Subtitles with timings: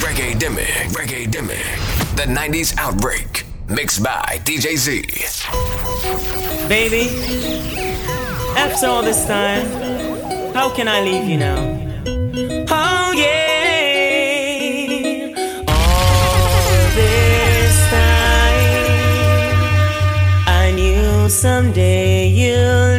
[0.00, 1.76] Reggae Demic, Reggae Demic.
[2.16, 3.44] The 90s Outbreak.
[3.68, 5.02] Mixed by DJ Z.
[6.68, 7.08] Baby,
[8.56, 9.66] after all this time,
[10.54, 11.58] how can I leave you now?
[12.70, 13.34] Oh yeah,
[15.68, 19.54] all this time,
[20.48, 22.89] I knew someday you'll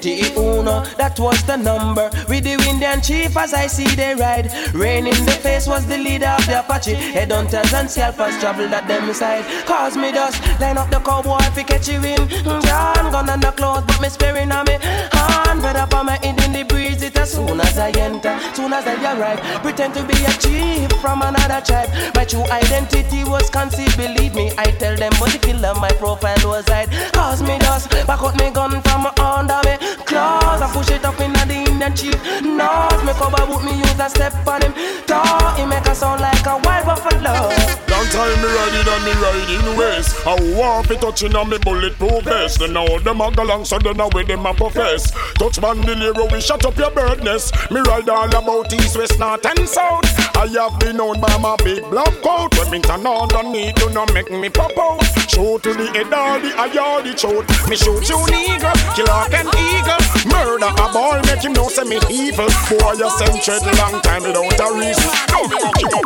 [0.00, 0.64] 21,
[0.96, 2.10] that was the number.
[2.28, 4.50] With the wind and chief as I see they ride.
[4.74, 6.94] Rain in the face was the leader of the Apache.
[6.94, 9.44] Headhunters and selfers trouble that them side.
[9.66, 12.28] Cause me dust, line up the cowboy if you catch you in.
[12.44, 14.78] Gone, gone on the clothes, but me sparing on me.
[14.80, 16.87] Hand, Better up my head in the breeze.
[17.28, 19.38] Soon as I enter, soon as I arrive.
[19.62, 21.90] Pretend to be a chief from another tribe.
[22.14, 24.50] My true identity was concealed, believe me.
[24.56, 26.88] I tell them, but the killer, my profile was hide.
[27.12, 29.76] Cause me dust, back out me gun from under me.
[30.06, 32.42] Claws, I push it up in the Indian chief.
[32.42, 34.74] Nose, me cover boot, me use a step on him.
[35.06, 37.54] Talk, he make a sound like a wild buffalo.
[37.86, 40.26] Long time me riding and me riding west.
[40.26, 42.58] I want it touching on me bulletproof vest.
[42.58, 45.12] Then now them a go long, so then now with them a profess.
[45.34, 47.54] Touch bandolero, we shut up your bird nest.
[47.70, 50.04] Me ride all about east, west, north and south.
[50.36, 52.58] I have been known by my big black coat.
[52.58, 55.02] When me turn on the need to not make me pop out.
[55.30, 57.46] Shoot to the head all the eye all the throat.
[57.68, 60.08] Me shoot you nigga, kill and eagle.
[60.26, 62.48] Murder a boy, make him know say me evil.
[62.68, 65.10] Boy, you sent tread long time without a reason.
[65.28, 66.04] Don't be walking up,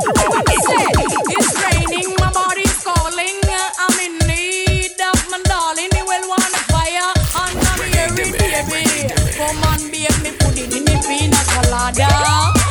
[1.28, 3.41] It's raining, my body's calling.
[3.78, 5.91] I'm in need of my darling.
[5.97, 9.12] You will want fire on my baby, baby.
[9.37, 12.62] Come on, babe, me put it in the pina colada.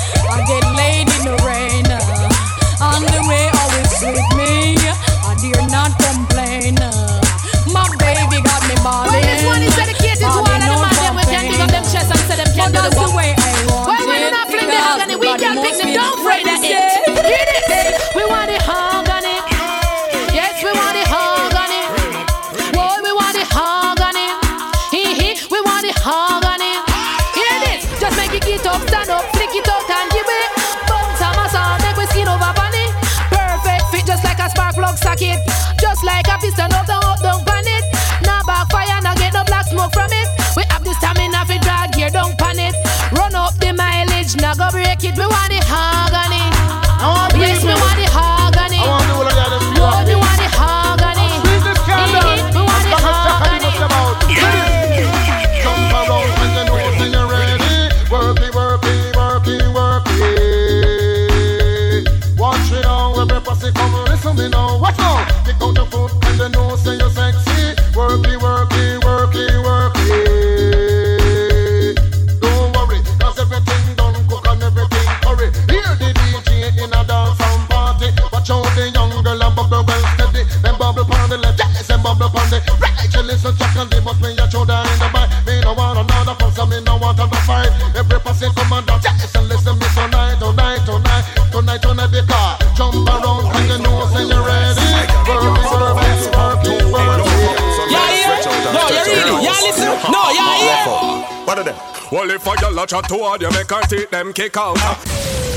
[102.11, 105.50] Well, if a girl a chat to her, you make her take them kick out.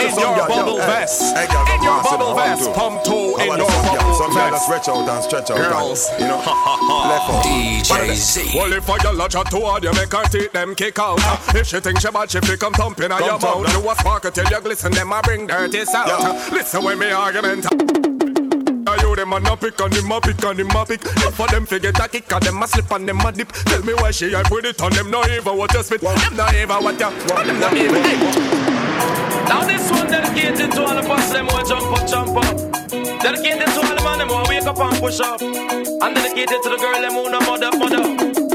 [0.00, 1.36] In your bubble vest.
[1.36, 2.72] In your bubble vest.
[2.72, 4.64] Pump two in your bubble some girl that vest.
[4.64, 5.58] stretch out and stretch out.
[5.58, 6.10] Girls.
[6.18, 6.40] You know.
[7.44, 8.58] DJ Z.
[8.58, 11.18] Well, if a girl a chat to her, you make her take them kick out.
[11.54, 13.66] If she think she bad, she fi come thumping on your mouth.
[13.66, 13.80] now.
[13.80, 16.52] You a spark till you glisten, them a bring dirty out.
[16.52, 17.66] Listen when me argument.
[19.02, 21.00] You them a no pick and them a pick and them a pick.
[21.04, 23.52] If for them forget a kick and them a slip and them a dip.
[23.52, 26.00] Tell me why she I put it on them no even what you spit.
[26.00, 27.10] Them no even what you.
[27.10, 28.69] Them no even.
[29.50, 32.56] Now this one dedicated to all the us them who jump up, jump up.
[33.20, 35.42] Dedicated to all the man them who wake up and push up.
[35.42, 38.49] And dedicated to the girl them who no mother, mother.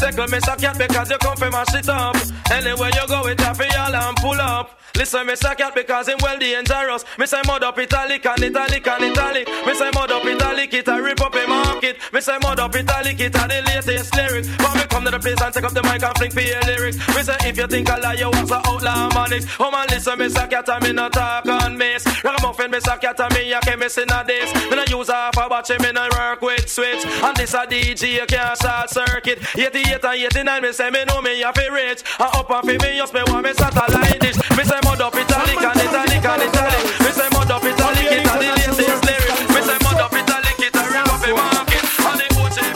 [0.00, 2.16] Tickle me so cat because you come from my shit up.
[2.50, 4.80] Anywhere you go, it happy all and pull up.
[4.96, 7.04] Listen, me say cat because him well dangerous.
[7.18, 9.48] Me say mud up italic and italic and italic.
[9.66, 11.98] Me say mud up italic, it a rip up a market.
[12.12, 14.46] Me say mud up italic, it a the latest lyric.
[14.58, 16.60] But me come to the place and take up the mic and fling for your
[16.62, 16.96] lyrics.
[17.14, 19.44] Me say if you think I lie, you was a outlaw manic.
[19.60, 22.04] Oh man, listen, me say cat and me no talk on miss.
[22.24, 24.52] Ragamuffin, me say cat and me a chemist in a this.
[24.70, 27.04] Me no use half a watch, me no work with switch.
[27.06, 29.38] And this a DJ, you can't short circuit.
[29.56, 32.02] 88 and 89, me say me know me a fi rich.
[32.18, 34.38] And up and me, just me want me satellite dish.
[34.56, 36.82] Me say mud up italic and italic and italic.
[37.00, 39.34] Me say mud up italic, it latest lyric.
[39.50, 41.84] Me say mud up italic, it up a market.
[42.06, 42.20] And.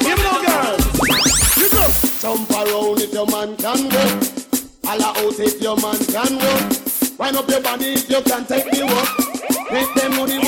[0.02, 0.76] Give me girl.
[2.20, 4.04] Jump around if your man can go.
[4.84, 6.52] Holla out if your man can go.
[7.18, 9.24] Wind up your body if you can take the walk.
[9.70, 10.43] Make them money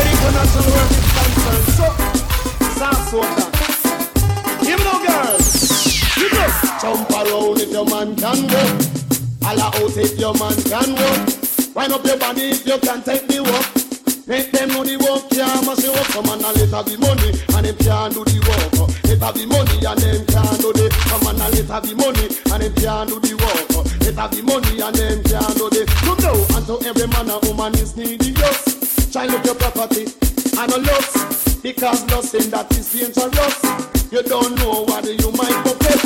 [0.00, 1.66] Here, international work is concerned.
[1.76, 1.86] So,
[2.80, 3.44] South Soda.
[4.64, 5.36] Give me no girl.
[6.16, 6.70] Listen.
[6.80, 8.62] Jump around if your man can go.
[9.44, 11.10] Holla out if your man can go.
[11.74, 13.66] Wind up your body if you can take the walk.
[14.26, 16.06] Make them know the work, yeah, must you work.
[16.16, 18.88] Come on and let her be money, and them can't do the work.
[19.04, 20.88] Let her be money, and them can't do the.
[21.10, 23.68] Come on and let her be money, and them can't do the work.
[24.00, 24.40] Let the.
[26.56, 28.69] And to every man and woman is needy, yes.
[29.10, 30.06] Try look your property,
[30.54, 33.58] and no lust, because nothing that is dangerous.
[34.06, 35.98] You don't know what you might forget.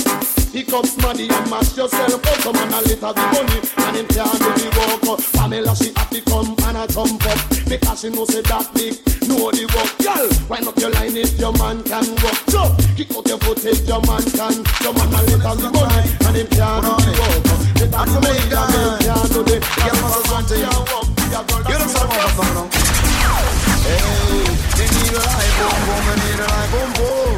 [0.49, 2.39] Pick up smarty and mash yourself up.
[2.41, 4.73] Come on let her be money, and him can't do the
[5.05, 5.21] work.
[5.37, 8.97] Pamela she to come and a jump up because she know say that big
[9.29, 9.93] know the work.
[10.01, 12.41] Girl, wind up your line if your man can walk.
[12.49, 14.65] So kick out your foot if your man can.
[14.81, 17.53] Your man let her be money, and him can't do the work.
[17.53, 19.61] Her be money, and him can't do the.
[19.61, 19.93] Girl,
[21.69, 22.94] you know some of us now.
[23.85, 24.01] Hey,
[24.77, 27.34] they need a life, boom, boom, they need a life, boom, boom.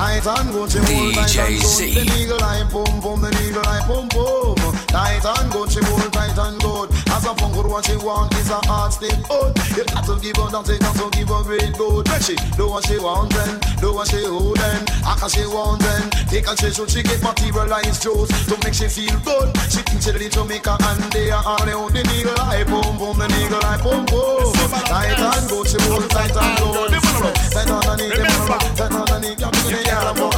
[0.00, 1.92] Tight and Gucci, hold tight and good.
[1.92, 4.56] The eagle eye, boom, boom, the eagle eye, boom, boom.
[4.88, 6.88] Tight and Gucci, hold tight and good.
[7.12, 9.52] As a punk, what she want is a hard step out.
[9.76, 12.08] You got to give her that, got to give her great good.
[12.08, 15.44] When she do what she want, then do what she hold, then act as she
[15.44, 19.52] want, then take and she should she get materialized juice to make she feel good.
[19.68, 21.92] She thinks she ready to make her and they are all out.
[21.92, 24.48] The eagle eye, boom, boom, the eagle eye, boom, boom.
[24.88, 26.88] Tight and Gucci, hold tight and good.
[27.52, 30.34] Tight underneath, tight underneath,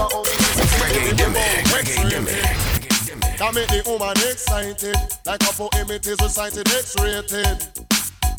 [0.81, 1.64] Reggae Demic.
[1.72, 3.38] Reggae Demic.
[3.38, 4.96] That make the woman excited,
[5.26, 7.69] like a poem it is recited, X-rated.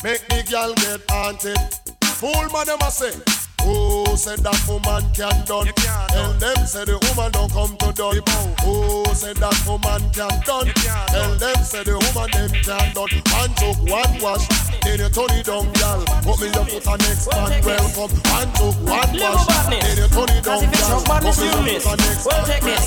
[0.04, 1.58] Make the girl get haunted.
[2.04, 3.43] Fool man, them a say.
[3.64, 5.68] Who said that woman can done?
[6.12, 8.22] Tell them say the woman don't come to done.
[8.64, 10.68] Who said that woman can done?
[11.10, 13.12] Tell them say the woman them can done.
[13.34, 14.46] One took one wash,
[14.84, 16.04] then you turn it down, girl.
[16.24, 18.12] Put me your foot on next man, welcome.
[18.30, 21.00] One took one wash, then you turn it down, girl.
[21.24, 22.48] Put me your foot on next Well, man.
[22.48, 22.86] take this.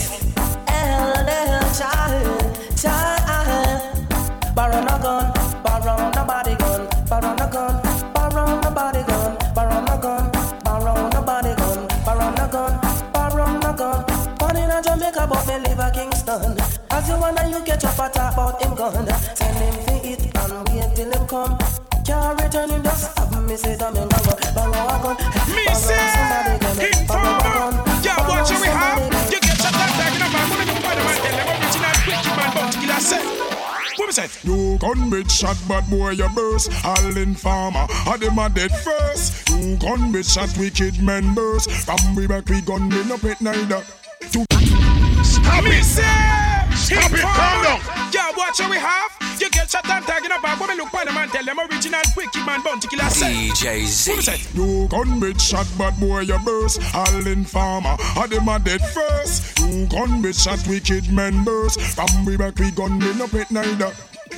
[0.69, 3.25] Elder child, child.
[4.55, 5.27] Borrow no gun,
[5.63, 7.75] borrow no body gun, borrow no gun,
[16.39, 16.79] live.
[16.91, 19.07] As you wanna, you get your pat about him gun.
[19.35, 21.59] Send him for it and wait till him come.
[22.05, 25.17] Can't return him, just have me say that me borrow, borrow a gun,
[25.51, 26.77] Me say, somebody gun,
[27.09, 28.03] borrow a gun, informer.
[28.07, 28.99] Yeah, borrow watch what we have.
[28.99, 29.33] somebody gun.
[29.33, 31.95] You get shot up, tagging up, I'm gonna go by the man, tell them original
[32.07, 33.47] wicked man, bounty killer set.
[33.99, 34.31] What was that?
[34.45, 38.71] You gun bitch shot bad boy you burst All in farmer a them a dead
[38.71, 43.17] first You gun bitch shot wicked men burst From we back we gun me no
[43.17, 43.83] pet neither
[44.33, 46.03] To Stop me say,
[46.75, 47.81] Stop it, calm down.
[48.13, 49.11] Yeah, watch what we have.
[49.41, 52.01] You get shot and tagging up, I'm gonna look by the man, tell them original
[52.17, 53.33] wicked man, bounty killer set.
[53.33, 54.49] DJ Z.
[54.55, 56.81] You gun bitch shot bad boy you burst.
[56.95, 59.59] All in farmer a them a dead first.
[59.61, 61.81] You gun bitch shot wicked men burst.
[61.81, 63.93] From we back we gun me no pet neither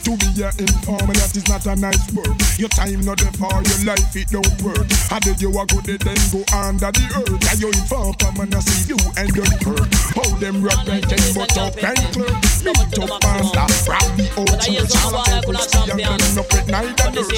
[0.05, 2.37] to be a informer, that is not a nice word.
[2.59, 4.87] Your time not there for your life, it don't work.
[5.09, 7.51] How did you a good then go under the earth?
[7.51, 9.95] And you inform, come and I see you and your hurt.
[10.15, 12.31] How them rock and can but up and clear.
[12.65, 14.95] Meet up pasta, rock the old church.
[15.03, 17.29] All of them could see and them no pet neither nurse.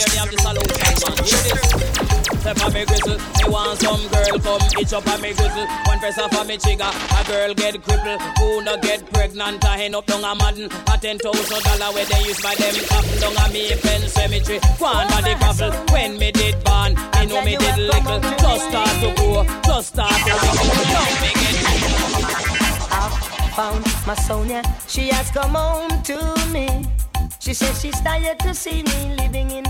[2.40, 5.66] Step on me grizzle, me want some girl come itch up on me grizzle.
[5.84, 8.20] One press off on me trigger, a girl get crippled.
[8.38, 10.70] Who no get pregnant, a hen up down a madden.
[10.88, 14.58] A ten thousand dollar where they use by them coffin down a me pen cemetery.
[14.78, 18.20] One body couple, when me did born, me know me did little.
[18.20, 20.50] Just start to go, just start to go.
[20.96, 21.56] Don't me get
[22.90, 23.12] I've
[23.54, 24.62] found my Sonia.
[24.88, 26.16] She has come home to
[26.50, 26.86] me.
[27.38, 29.68] She says she's tired to see me living in misery.
[29.68, 29.69] When me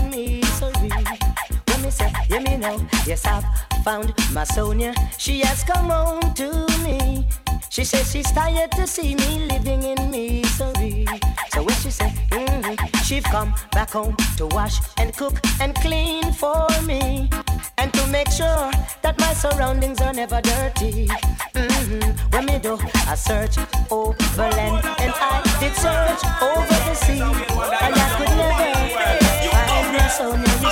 [1.91, 3.45] say, hear me now, yes I've
[3.83, 4.93] found my Sonia.
[5.17, 7.27] She has come home to me.
[7.69, 11.05] She says she's tired to see me living in misery.
[11.51, 16.33] So when she said, mm-hmm, she've come back home to wash and cook and clean
[16.33, 17.29] for me.
[17.77, 18.71] And to make sure
[19.01, 21.07] that my surroundings are never dirty.
[21.55, 22.11] Mm-hmm.
[22.31, 23.57] When me do a search
[23.89, 27.21] over land and I did search over the sea.
[27.21, 30.69] And I could never find my Sonia, you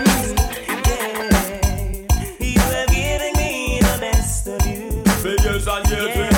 [0.00, 0.05] see.
[5.66, 6.35] Years and years Yeah.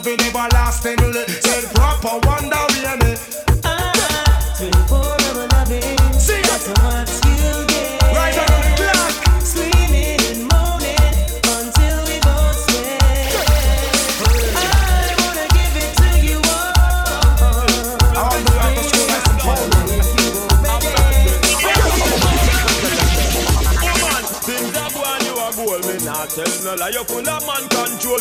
[0.00, 1.26] Love in everlastingly.
[1.26, 2.69] Said proper wonder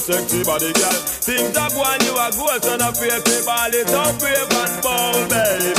[0.09, 0.97] sexy body girl.
[1.21, 4.75] Things are going you are goal, so no fear to ball it up, brave and
[4.81, 5.69] bold, baby.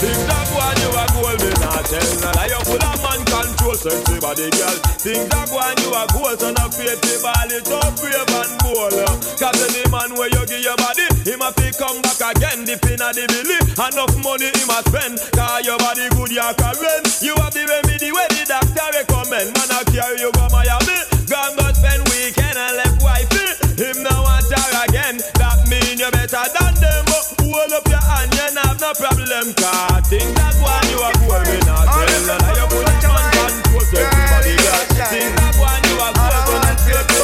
[0.00, 2.48] Things are going you are goal, me not tell no lie.
[2.48, 4.76] You full of man control, sexy body girl.
[5.04, 8.52] Things are going you are goal, so no fear to ball it up, brave and
[8.64, 8.96] bold.
[9.36, 12.80] Cause any man where you give your body, him a fi come back again, dip
[12.88, 13.60] in a the billy.
[13.76, 17.04] Enough money him a spend, cause your body good, you can rent.
[17.20, 19.52] You have the remedy where the doctor recommend.
[19.52, 21.13] Man, I carry you go Miami.
[28.94, 29.46] Problem.
[29.58, 32.06] Cause things that one you are going me not tell.
[32.06, 34.54] And you put a man control to everybody.
[34.58, 34.82] girl.
[35.10, 37.20] Things that one you are going to not feel to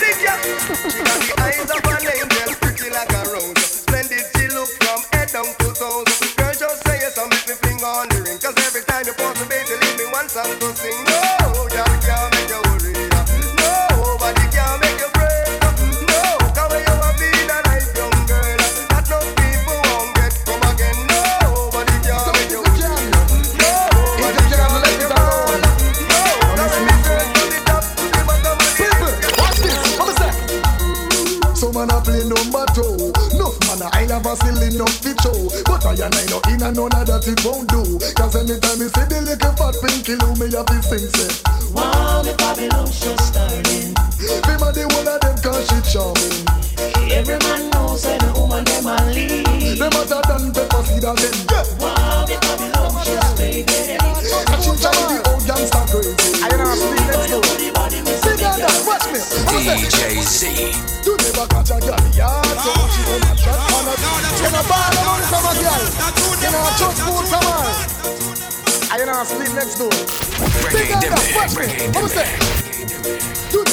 [0.00, 3.84] She got the eyes of an angel, pretty like a rose.
[3.84, 6.08] Splendid she look from head down to toes.
[6.36, 8.38] Girl, just say yes, and make me fling on the ring.
[8.40, 10.96] Cause every time you pause the baby, leave me one song to sing.
[11.04, 11.39] No,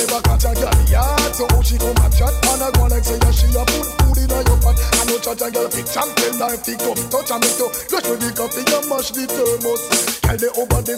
[0.08, 0.72] Never catch a girl
[1.36, 1.92] so how she go
[2.88, 4.80] like say she a put food your pot.
[4.98, 7.60] I know a girl pick champion life pick up, touch and make
[7.92, 9.84] rush the coffee, you mash the thermos.
[10.24, 10.40] Girl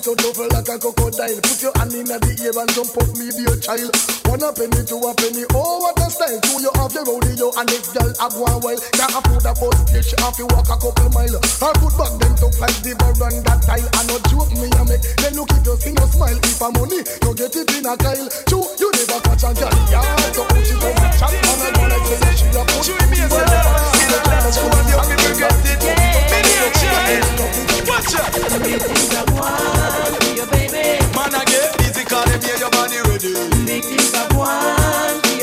[0.02, 1.42] so tough like a crocodile.
[1.42, 3.92] Put your hand the ear and jump up me be a child.
[4.30, 7.72] One a penny, two a penny, oh what style too, you have the rodeo and
[7.72, 10.76] if girl have one well, can't afford a bus till she have to walk a
[10.76, 11.40] couple mile.
[11.64, 14.84] Her foot back them took like the on that tile and no joke me a
[14.84, 15.00] make.
[15.24, 17.96] Then look if you see your smile, if a money, you get it in a
[17.96, 18.28] kyle.
[18.52, 20.04] Two, you never catch a girl, yeah,
[20.36, 23.00] so put it on a chat and a gun like say she a put it
[23.00, 23.40] in a
[27.88, 28.36] Watch out!
[31.16, 33.32] Man, I get easy, call them, your body ready.
[33.66, 35.09] Big things I want.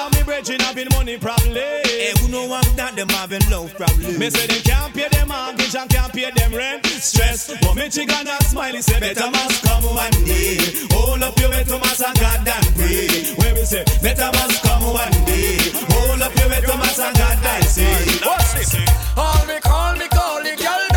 [0.00, 1.52] All of me brethren have been money problem.
[1.52, 4.16] Hey, who know one that them having love problem?
[4.18, 6.86] Me say they can't pay them mortgage and can't pay them rent.
[6.86, 10.56] Stress, but me chicken and smiley say better must come one day.
[10.96, 13.28] Hold up your better must and God and pray.
[13.44, 15.68] Where we say better must come one day.
[15.92, 17.92] Hold up your better must and God and say.
[18.24, 18.72] What's this?
[19.20, 20.89] All me call me call the girl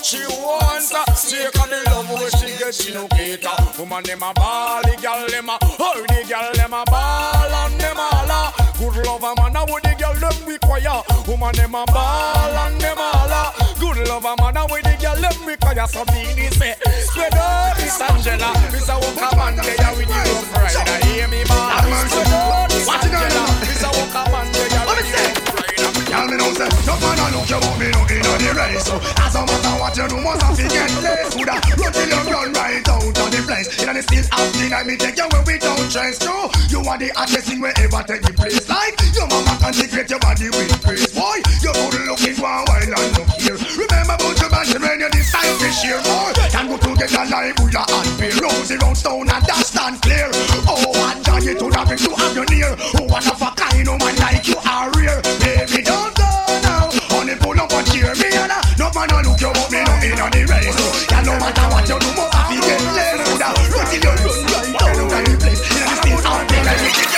[0.00, 0.92] but she wants.
[0.92, 4.82] A Take on the love where she get she no cater Woman them a ball,
[4.82, 9.34] the girl them a Oh the girl them a ball and them a Good lover
[9.36, 11.02] man a with the girl them require?
[11.28, 15.46] Woman them a ball and them a Good lover man a with the girl them
[15.46, 15.86] require?
[15.86, 18.50] So me say Spread out Miss Angela.
[18.72, 22.08] Miss a walk a man there with you rider Hear me man.
[22.08, 23.44] Spread out Miss Angela.
[23.60, 24.69] Miss a walk a man there
[26.30, 28.86] me now, say, no man a look you but me no in on the race.
[28.86, 31.34] So, as a matter what you do, must have to get less.
[31.34, 33.68] Coulda run till you run right out of the place.
[33.82, 36.46] In the still out tonight, me take you where we don't trace through.
[36.70, 38.62] You are the hottest thing wherever take the place.
[38.70, 41.42] Like your mama consecrate your body with praise, boy.
[41.64, 43.58] You good looking a while and look here.
[43.74, 46.30] Remember about your man when you decide to share more.
[46.54, 48.34] Can go together like Buddha and Bear.
[48.38, 50.30] Rosy round stone and that stand clear.
[50.70, 52.72] Oh, one giant to the bring to have you near.
[52.94, 55.18] Oh, one of a kind, no man like you are rare.
[55.42, 55.89] Baby,
[60.20, 60.76] on the race.
[61.10, 63.18] Yeah, no matter what you do, have to get less.
[63.24, 64.12] Buddha, run till you
[64.52, 65.60] run right out of the place.
[65.64, 67.10] In the still out there, like you get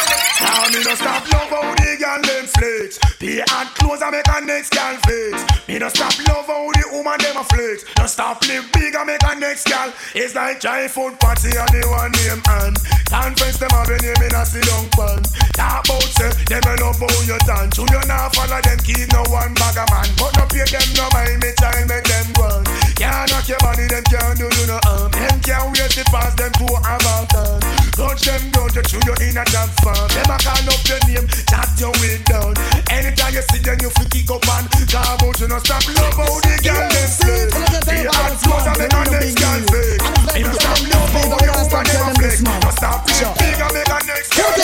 [0.42, 2.99] Now me no stop love how the girl them flex.
[3.18, 5.35] Pay hard clothes and make a next girl flex.
[5.66, 7.85] Me no stop love how the woman them a flex.
[7.99, 9.90] No stop live big and make a next girl.
[10.14, 12.76] It's like giant food party and the one name and
[13.11, 15.22] conference them have a name in a sit down pan.
[15.59, 17.79] Talk about say them a love how you dance.
[17.79, 20.09] You you not follow them keep no one bag a man.
[20.18, 22.82] But no pay them no mind me child make them run.
[23.03, 25.11] Can't knock your body them can't do you no harm.
[25.11, 27.59] Them can't wait to pass them to a mountain.
[27.99, 30.07] Touch them down to chew you in a dance farm.
[30.15, 32.55] Them a call up your name, chat your way down.
[32.95, 36.15] Anytime you see them, you feel kick up and talk about you no stop love
[36.15, 37.43] how the girl them play.
[37.91, 39.99] The hot flows and make a next girl play.
[40.38, 42.38] You no stop love how the woman them a play.
[42.38, 44.62] No stop big and make a next girl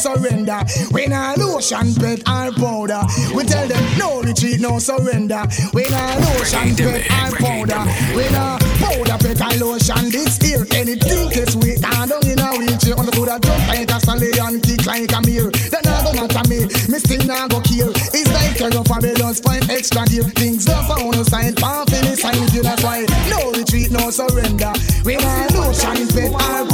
[0.00, 0.64] surrender.
[0.90, 3.04] We not lotion, pet, or powder.
[3.36, 5.44] We tell them no retreat, no surrender.
[5.74, 7.82] We not lotion, pet, or powder.
[8.16, 10.08] We not powder, pet, or lotion.
[10.08, 11.84] This here, anything is sweet.
[11.84, 12.96] I don't in a wheelchair.
[12.96, 15.52] On the foot, I jump like a stallion, kick like a mirror.
[15.52, 17.92] Then I go matter me, me still not go kill.
[17.92, 20.24] It's like a rough fabulous find extra gear.
[20.40, 22.62] Things don't found no sign, pump in the sign with you.
[22.62, 24.72] That's why no retreat, no surrender.
[25.04, 26.69] We not lotion, pet, or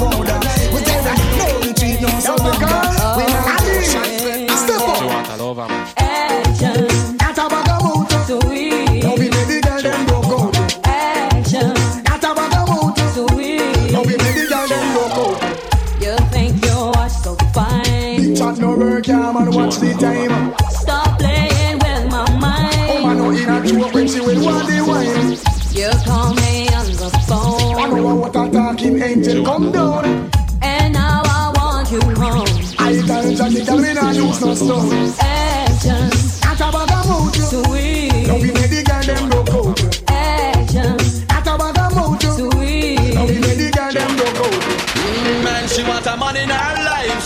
[24.16, 25.30] she will want the wine.
[25.76, 27.76] You call me on the phone.
[27.76, 30.30] I know what a talking angel come down.
[30.62, 32.48] And now I want you home.
[32.78, 35.35] I tell Johnny, girl, me not use no stone.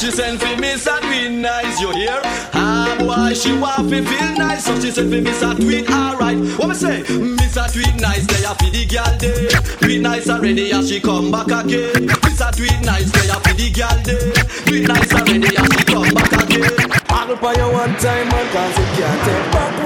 [0.01, 2.23] She send for me a tweet nice, you hear?
[2.55, 6.39] Ah, boy, she want to feel nice, so she send for me a tweet alright.
[6.59, 7.03] What me say?
[7.19, 9.49] Miss a tweet nice, they a for the girl day.
[9.77, 12.07] Tweet nice already, and she come back again.
[12.25, 14.33] Miss a tweet nice, they a for the girl day.
[14.65, 16.91] Tweet nice already, and she come back again.
[17.31, 19.85] Up on you one time, man, cause you can't take back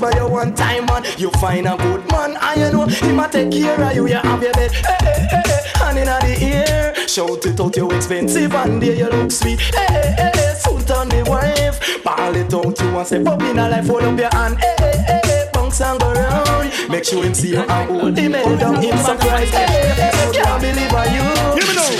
[0.00, 1.04] for you one time, man.
[1.18, 4.08] You find a good man, and you know he might take care of you.
[4.08, 7.06] You have your bed, hey, hey, hey, hey, hand in the ear.
[7.06, 9.60] Shout it out, you expensive, and there you look sweet.
[9.60, 12.02] Hey, hey, hey, hey, suit on the wife.
[12.02, 14.58] Ball it out, you want say, pop in a life, hold up your hand.
[14.58, 16.72] Hey, hey, hey, hey, bounce and go round.
[16.88, 18.82] Make sure him see you and hold him head down.
[18.82, 21.26] Him surprised, hey, hey, hey, can't believe on you.
[21.60, 21.90] Hear me now.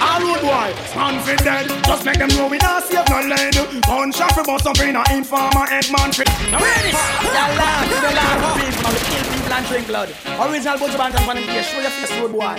[0.00, 1.84] All road boy, confident.
[1.86, 3.56] Just make them know we not save no land.
[3.86, 6.28] Gunshot for bust up in a informer head man fit.
[6.50, 6.92] Now ready?
[6.92, 10.08] The land, the land of people, we kill people and drink blood.
[10.40, 12.56] Original Bunch Band and Fan Show your face, road boy.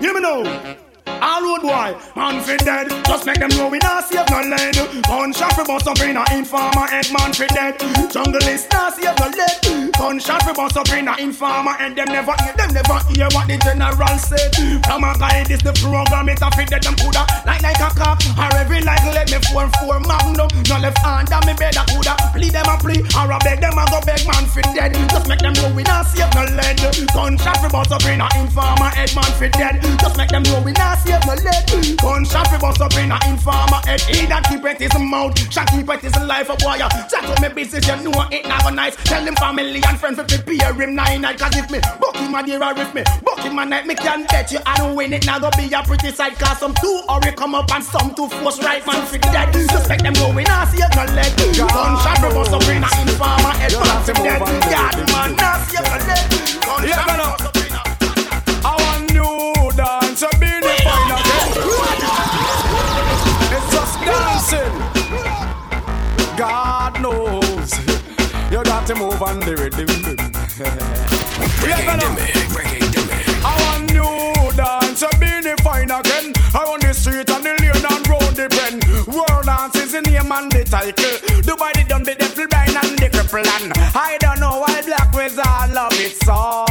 [0.00, 0.87] Hear me now.
[1.20, 2.88] All road boy, man fi dead.
[3.06, 4.76] Just make them know we not save no lead.
[5.04, 7.78] Gunshot fi bust up in a informer head, man fi dead.
[8.10, 9.92] Jungle is not save no lead.
[9.98, 11.96] Gunshot fi bust up in a informer head.
[11.96, 14.54] Them never hear, them never hear what the general said.
[14.86, 16.82] From a guy, this the program, it a fi dead.
[16.82, 20.48] Them coulda like like a cop, or every like let me four four magnum.
[20.70, 23.74] No left hand, and me better coulda plead them a plea, or a beg them
[23.74, 24.94] a go beg man fi dead.
[25.10, 26.78] Just make them know we not save no lead.
[27.10, 29.82] Gunshot fi bust up in a informer head, man fi dead.
[29.98, 31.96] Just make them know we not save no lead.
[31.98, 34.00] Gunshot fi bust up in a informer head.
[34.04, 36.76] He that keep it his mouth, shot keep it his life a boy.
[37.08, 38.96] Chat with me business, you know it not go nice.
[39.04, 41.38] Tell him family and friends fi prepare him nine night.
[41.38, 44.26] Cause if me book him a dear if me book him a night, me can
[44.26, 45.24] bet you I don't win it.
[45.24, 46.38] Now go be a pretty sight.
[46.38, 49.54] Cause some two hurry come up and some two force right man fi dead.
[49.88, 51.32] Make them we not save no lead.
[51.56, 54.40] Gunshot fi bust up in a informer head, man fi dead.
[54.68, 56.26] Yeah, the man not save no lead.
[56.62, 57.88] Gunshot fi bust up in a
[58.64, 60.77] I want new dance, a beanie
[66.38, 67.72] God knows
[68.52, 69.88] you got to move on the rhythm.
[72.54, 76.32] Reggae Dimmy, I want new dance, a beanie fine again.
[76.54, 78.78] I want the street and the lane and road the pen.
[79.10, 81.18] World dance is the name and the title.
[81.42, 85.12] Dubai the dumb, the devil blind and the cripple and I don't know why black
[85.12, 86.64] all love it so.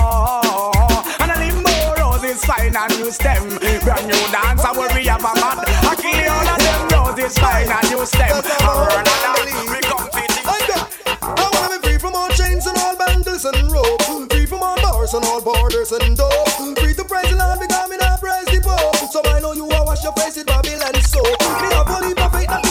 [1.20, 3.60] And I leave more roses fine and you stem.
[3.84, 4.88] Brand new dance, I mad.
[4.88, 5.67] I kill all
[7.20, 8.30] of them roses fine and you stem.
[8.30, 10.32] I run a dance, we compete.
[10.46, 10.86] Uh,
[11.22, 14.02] I wanna be free from all chains and all bangles and rope.
[14.32, 16.50] Free from all bars and all borders and dope.
[16.78, 19.12] Free to praise the Lord because me not praise the Pope.
[19.12, 21.26] So I know you are wash your face with Babylon soap.
[21.26, 22.67] Me a leap of faith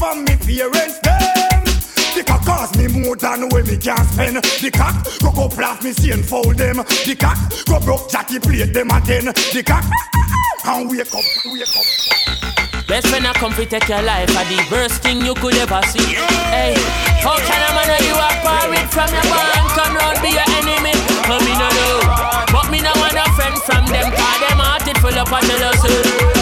[0.00, 1.60] from me parents them.
[2.16, 4.40] The cock cost me more than what me can spend.
[4.40, 6.80] The cock go go blast me see fold them.
[7.04, 7.36] The cock
[7.68, 9.28] go broke Jackie plate them again.
[9.28, 9.84] The cock
[10.64, 11.20] and wake up,
[11.52, 11.86] wake up.
[12.88, 15.84] Best friend I come fi take your life are the worst thing you could ever
[15.92, 16.16] see.
[16.48, 16.74] Hey,
[17.20, 20.48] how can a man know you are parried from your bond Come round be your
[20.58, 20.96] enemy?
[21.28, 22.00] Come me no know,
[22.48, 26.39] but me no want a friend from them Cause them heart it full of jealousy.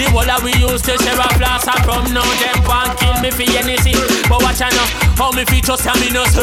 [0.00, 3.12] The whole that we used to share a glass and from now them want kill
[3.20, 4.00] me for anything.
[4.32, 4.88] But watch I know
[5.20, 6.40] how me fi trust and me no say.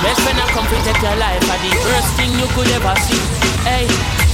[0.00, 3.20] Best friend I come take your life are the worst thing you could ever see.
[3.68, 3.84] Hey.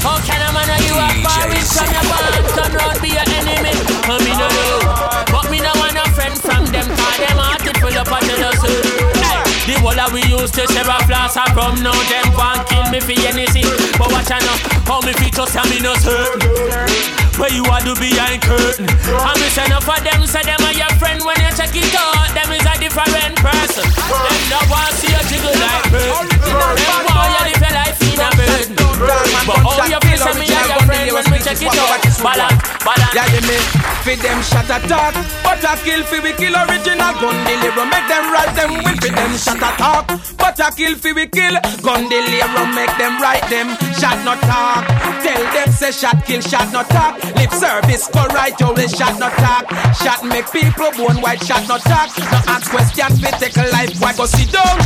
[0.07, 3.23] How can a man know you are parried from your bond Come round be your
[3.23, 3.71] enemy?
[4.07, 4.83] Come me no know,
[5.31, 8.23] but me no want a friend from them Cause them heart it full up of
[8.27, 8.83] jealousy.
[9.19, 12.67] Hey, the whole that we used to share a glass and from now them want
[12.71, 13.67] kill me for anything.
[13.99, 17.22] But watch I know how me fi trust and me no certain.
[17.41, 18.87] Where you are do behind curtain.
[18.87, 22.29] Me say enough of them say them are your friend when you check it out.
[22.37, 23.87] Them is a different person.
[23.89, 26.29] Them no want see you jiggle like bird.
[26.39, 28.77] Them want you live your life in a burden.
[29.47, 32.01] But how you feel say me are your friend when we check it out.
[32.21, 33.15] Balance, balance.
[33.15, 33.93] Yeah, you me.
[34.03, 35.15] Feed them shot attack
[35.47, 39.15] But I kill fi we kill original gun deliver Make them write them will feed
[39.15, 41.55] them shot attack But I kill fi we kill
[41.87, 44.83] gun deliver Make them write them shot not talk.
[45.23, 47.23] Tell them say shot kill shot not talk.
[47.39, 49.71] Lip service for right yo they shot not talk.
[50.03, 52.11] Shot make people bone white shot not talk.
[52.19, 54.79] No ask questions we take a life why go sit down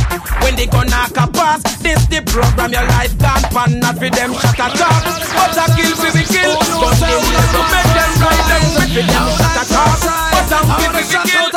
[0.45, 3.79] When they gonna pass This the program your life gone pan.
[3.79, 8.45] Not for them shot attack But I kill we kill gun deliver Make them write
[8.49, 10.01] them with the damn shot attack
[10.33, 11.49] But I kill we kill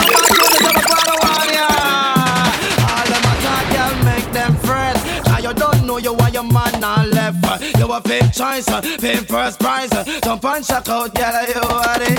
[2.91, 4.97] All them attack, girl, make them fret.
[5.27, 7.39] Now you don't know you are your man now left.
[7.79, 8.67] You a fifth choice,
[9.01, 9.91] fifth first prize.
[10.23, 12.13] Jump and check out, girl, you are the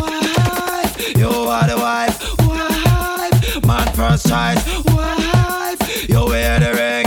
[0.00, 1.16] wife.
[1.16, 2.16] You are the wife,
[2.46, 3.66] wife.
[3.66, 4.64] Man first choice,
[4.94, 6.08] wife.
[6.08, 7.06] You wear the ring,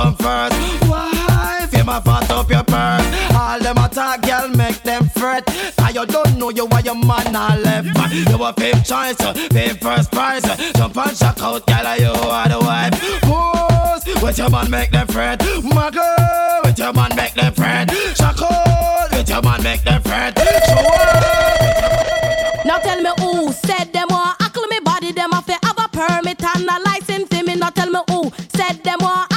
[0.00, 1.72] come first, wife.
[1.76, 3.06] You ma fat up your purse.
[3.34, 5.44] All them attack, girl, make them fret.
[5.78, 7.88] Now you don't know you why your man now left.
[8.30, 10.44] You a fifth choice, uh, fifth first prize.
[10.44, 12.94] Uh, jump and shock out, girl, uh, you are the wife.
[13.28, 15.42] Pose with your man, make them fret.
[15.62, 17.90] My girl, with your man, make them fret.
[18.16, 20.38] Shock out with your man, make them fret.
[20.38, 22.64] Show up.
[22.64, 26.42] Now tell me who said them want ackle me body them to have a permit
[26.42, 27.54] and a license me.
[27.54, 29.29] Now tell me who said them want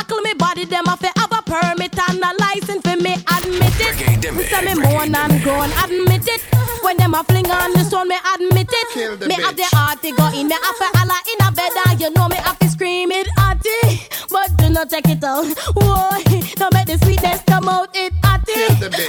[4.54, 4.64] it.
[4.64, 5.70] Me say me moan and groan.
[5.84, 6.42] Admit it.
[6.84, 9.20] When them a fling on the stone, me admit it.
[9.20, 10.48] the me have the heart to go in.
[10.48, 13.28] Me have to holla in a bed and you know me have to scream it
[13.38, 14.04] hearty.
[14.30, 15.46] But do not take it out.
[15.76, 16.12] Whoa,
[16.56, 17.90] don't make the sweetness come out.
[17.96, 18.42] It hot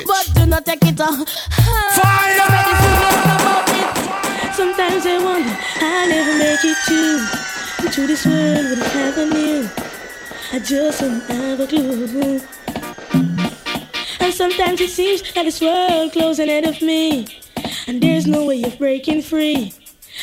[0.07, 1.29] but do not take it out.
[1.29, 2.37] Fire!
[2.39, 3.69] Don't make the sweetness come out.
[3.69, 4.55] It.
[4.55, 7.35] Sometimes I wonder I never make it to
[7.91, 9.69] to this world with never knew.
[10.53, 12.41] I just don't have a clue.
[14.25, 17.27] And sometimes it seems like this world closing ahead of me,
[17.87, 19.75] and there's no way of breaking free.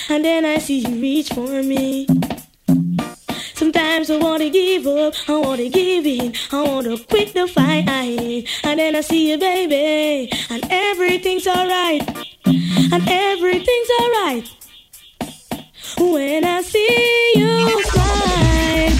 [0.10, 2.08] And then I see you reach for me.
[3.54, 7.88] Sometimes I wanna give up, I wanna give in, I wanna quit the fight.
[8.64, 12.02] And then I see you, baby, and everything's alright,
[12.48, 14.50] and everything's alright.
[16.00, 18.94] When I see you smile,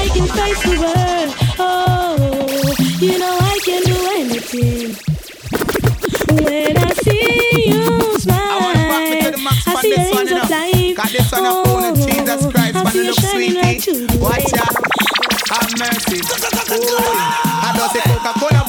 [0.00, 1.34] I can face the world.
[1.58, 4.94] Oh, you know can do anything.
[6.38, 10.96] When I see you smile, I see your rings of life.
[10.96, 14.06] Got this on your phone and Jesus Christ, man, you look sweetie.
[14.18, 14.70] Watch out.
[15.50, 16.20] Have mercy.
[16.70, 17.10] Oh,
[17.66, 18.15] I don't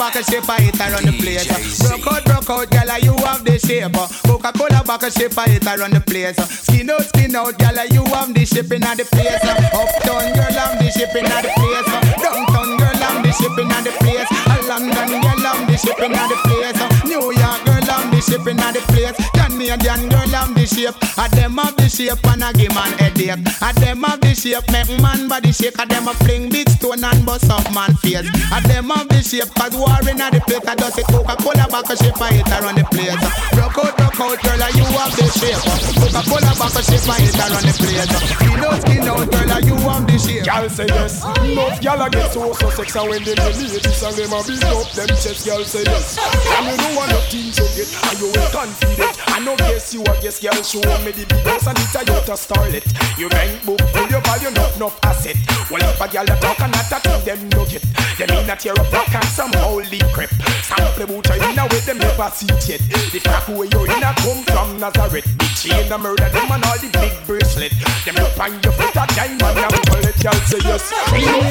[0.07, 1.47] bottle shape, I hit around the place.
[1.83, 3.91] Broke out, broke out, girl, you have the shape.
[4.23, 6.37] Coca-Cola bottle shape, I hit around the place.
[6.63, 9.43] Skin out, skin out, girl, you have the shipping at the place.
[9.43, 11.87] Uptown, girl, I'm the shipping at the place.
[12.23, 14.31] Downtown, girl, I'm the shipping at the place.
[14.67, 16.79] London, girl, I'm the shipping at the place.
[17.03, 17.76] New York, girl,
[18.17, 19.13] the shipping at the place.
[19.37, 20.97] Canadian girl, I'm the shape.
[21.17, 23.37] A them have the shape and I give man headache.
[23.61, 25.77] A them have the shape, make man body shake.
[25.77, 28.25] A them a fling big stone and bust up man face.
[28.25, 30.65] A them have the shape, cause war in the place.
[30.65, 33.21] I just a Coca-Cola back a shape, I hit around the place.
[33.53, 35.61] Rock out, rock out, girl, you have the shape.
[36.01, 38.09] Coca-Cola back a shape, I hit around the place.
[38.09, 40.45] Skin out, skin out, girl, you have the shape.
[40.47, 43.51] Girl say yes, oh, enough gal a get so so sex and when them the
[43.53, 45.45] ladies and them a build up them chest.
[45.45, 49.15] Girl say yes, oh, and you know what nothing to get, and you will confident.
[49.27, 52.01] I know guess you a guess, girl show me the big house and it's a
[52.05, 52.85] yacht a starlet.
[53.17, 55.35] You bank book full your value, not enough asset.
[55.69, 57.83] Well if a gal a talk and not a thing them no get,
[58.17, 60.31] them in a tear up rock and some holy crap.
[60.63, 62.81] Sample boot in a way them never see it yet.
[63.11, 65.27] The fact where you in a come from Nazareth,
[65.63, 67.73] chain a murder them and all the big bracelet.
[68.05, 70.91] Them look on your foot a diamond and wallet, girl say yes.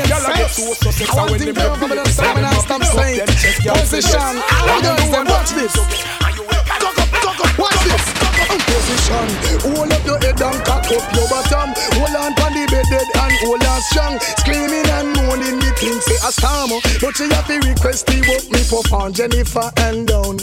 [0.07, 2.83] Gal a get so so sex and when them get Come on, Simon and stop
[2.85, 4.21] saying Position,
[4.69, 5.75] all girls, them watch this?
[5.75, 8.26] Cock up, cock up, watch this
[8.65, 9.29] Position,
[9.61, 11.75] hold up your head and cock up your bottom.
[11.99, 14.19] Hold on pon the bed dead and hold on strong.
[14.41, 16.81] Screaming and moaning the thing say a storm.
[17.01, 20.39] But she have to request the work me for on Jennifer and down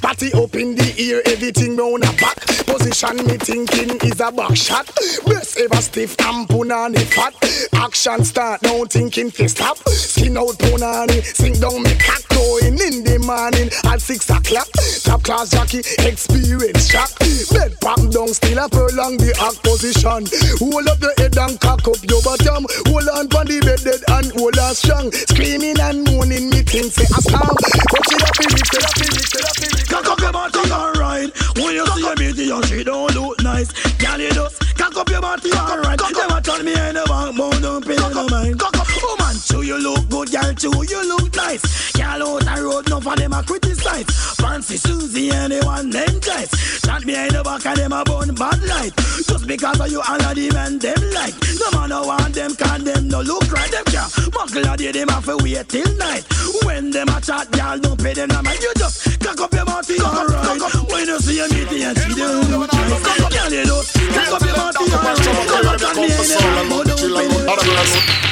[0.00, 2.38] Party up in the ear, everything round a back.
[2.66, 4.86] Position me thinking is a back shot.
[5.24, 7.34] Breast ever stiff and punani fat.
[7.74, 9.76] Action start now thinking fi stop.
[9.88, 14.68] Skin out punani, sink down me cock Going in the morning at six o'clock.
[15.02, 17.10] Top class jockey, experience shock
[17.48, 20.28] Bed pop down, still a prolong the act position
[20.60, 24.02] Hold up your head and cock up your bottom Hold on pon the bed dead
[24.16, 27.56] and hold on strong Screaming and moaning me think say a storm
[27.92, 31.30] But she happy me, she happy me, she happy me Cock up your body, alright.
[31.56, 33.72] When you see a beauty, and she don't look nice.
[33.96, 35.98] Girl, you just cock up your body, alright.
[36.12, 38.77] Never tell me I never want don't pay no mind.
[39.02, 41.92] Woman, too you look good, girl, too you look nice.
[41.92, 44.06] Girl out the road, no for them a criticize.
[44.38, 46.50] Fancy Susie, anyone them guys.
[46.82, 48.94] Chat behind the back of them a bun bad light.
[48.96, 51.34] Just because of you, all of the men them like.
[51.58, 53.70] No man no want them, can them no look right.
[53.70, 56.24] Them can muggle a day, them have to wait till night.
[56.64, 58.60] When them a chat, girl, don't pay them no mind.
[58.60, 60.60] You just cock up your mouth, body, alright.
[60.90, 63.02] When you see a meeting and see them look nice.
[63.30, 63.82] Girl, you know,
[64.14, 65.18] cock up your body, alright.
[65.48, 68.28] Come on, me and them, but don't pay them.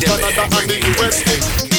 [0.00, 1.73] Canada, and the USA.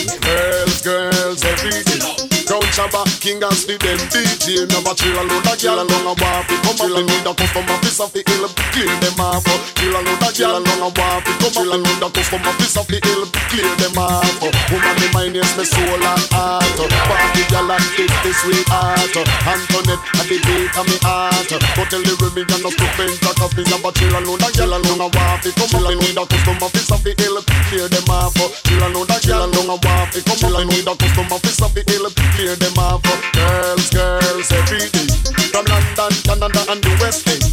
[2.86, 6.14] Shabba, King and the them DJ Never chill and load a girl and long a
[6.22, 9.96] waffy Come up and need a custom office of the hill Clear them off Chill
[9.96, 12.78] and load a girl and long a waffy Come up and need a custom office
[12.78, 14.38] of the hill Clear them off
[14.70, 16.78] Woman, me mind is me soul and heart.
[16.78, 21.50] Party girl and kick the sweetheart Antoinette at the beat of me heart.
[21.50, 24.74] Go tell the women and no stupid Cause me never chill and load a girl
[24.78, 27.90] and long a waffy Come up and need a custom office of the hill Clear
[27.90, 28.38] them off
[28.70, 31.34] Chill and load a girl and long a waffy Come up and need a custom
[31.34, 32.06] office of the hill
[32.38, 33.02] Clear them off
[33.34, 35.10] Girls, girls, everything
[35.52, 37.44] From London, Canada and the West End.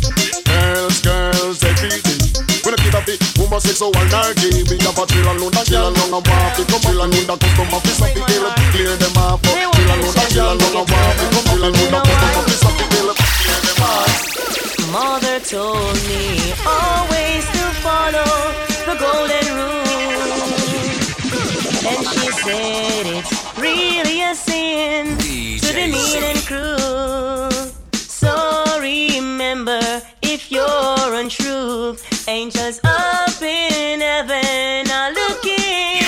[0.47, 2.21] Girls, girls, everything
[2.63, 5.41] When I keep up it, woman say so all night We have a chill and
[5.41, 8.23] load a girl and a waffy Come chill and load a custom office of the
[8.27, 11.75] hill Clear them off Chill and load a girl and a waffy Come chill and
[11.77, 14.33] load a custom office of the hill Clear them off.
[14.93, 18.29] Mother told me always to follow
[18.85, 19.92] the golden rule.
[21.85, 27.51] And she said it's really a sin DJ to be mean and cruel.
[27.93, 29.81] So remember,
[30.23, 31.97] if you're untrue,
[32.29, 36.02] angels up in heaven are looking.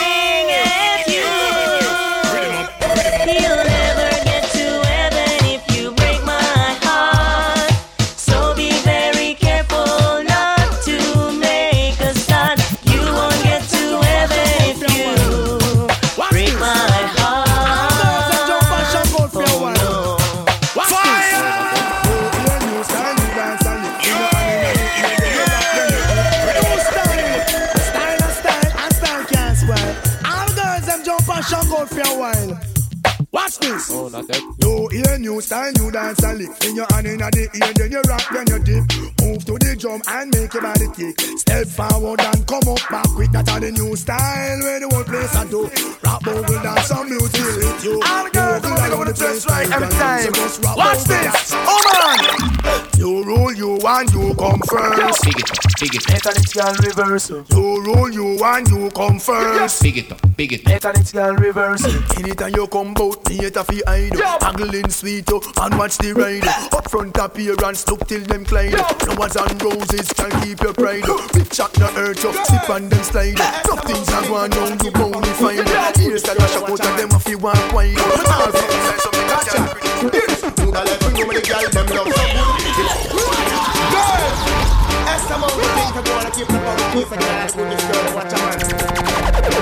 [33.58, 33.90] This.
[33.90, 34.42] Oh, not that.
[34.60, 36.50] New ear, new style, new dance and lick.
[36.64, 38.84] In your hand in the ear, then you rock, then you dip.
[39.22, 41.20] Move to the drum and make your body kick.
[41.38, 43.30] Step forward and come up back quick.
[43.32, 45.70] That's the new style where the whole place I do.
[46.04, 48.00] Rock, bogle, dance, some music with you.
[48.04, 50.32] All the girls know the place right every time.
[50.76, 51.52] Watch this.
[51.54, 52.88] Oh man.
[52.96, 55.24] You rule, you and you come first.
[55.24, 56.14] Big it up, big it up.
[56.14, 57.44] Mechanical reversal.
[57.50, 59.82] You rule, you and you come first.
[59.82, 60.72] Big it up, big it up.
[60.72, 61.92] Mechanical reversal.
[62.18, 64.42] Anytime you come bout me, it a fi hide.
[64.42, 66.46] Haggling sweet oh, and watch the ride.
[66.72, 68.72] Up front appearance, look till them climb.
[68.72, 71.04] Flowers and roses can keep your pride.
[71.32, 73.38] Big shot no hurt you, slip and then slide.
[73.66, 75.68] Nothing's a go on down, you won't find.
[75.98, 77.98] Here's the dash out of them if you want wide.
[77.98, 79.54] All for say something that's
[80.00, 80.34] pretty.
[80.56, 86.30] Do the left wing with the girl, them love Girl, Mo, we think I'm gonna
[86.30, 86.58] keep the.
[86.94, 88.14] Who's the girl that's with this girl?
[88.14, 88.58] Watch her man.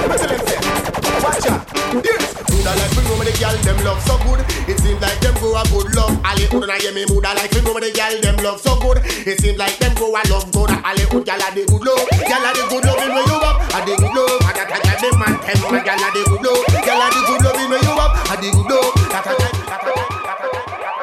[0.09, 0.37] What's the?
[1.25, 1.59] Watch her.
[2.05, 2.35] Yes.
[2.47, 4.41] Do the left wing with the girl, them love so good.
[4.69, 6.15] It seems like them go a good love.
[6.25, 8.79] Ali would not hear me move the left wing with the girl, them love so
[8.79, 9.01] good.
[9.05, 10.71] It seems like them go a love good.
[10.85, 12.07] Ali would girl a the good love.
[12.11, 13.57] Girl a the good love in where you up.
[13.75, 14.45] A the good love.
[14.45, 16.63] A that a them man tell me girl a the good love.
[16.85, 17.95] Girl a the good love in where you.
[17.97, 18.93] A the good love.
[19.09, 20.22] That a.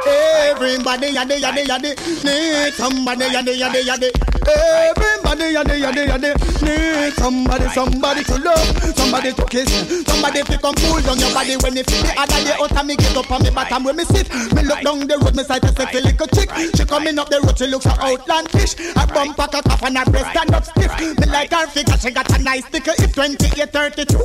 [0.07, 1.91] Everybody yadi yadi yadi
[2.23, 4.09] need somebody yadi yadi yadi.
[4.47, 6.31] Everybody yadi yadi yadi
[6.63, 9.67] need somebody somebody to love, somebody to kiss,
[10.07, 12.87] somebody to come cool down your body when you feel the other day out and
[12.87, 14.31] me get up on me bottom where me sit.
[14.53, 16.49] Me look down the road, me sight a sexy little chick.
[16.75, 18.75] She coming up the road, she looks so outlandish.
[18.95, 20.91] Her bum pack a cuff and her breast stand up stiff.
[21.19, 22.93] Me like her figure, she got a nice sticker.
[22.99, 24.15] If 28, 32,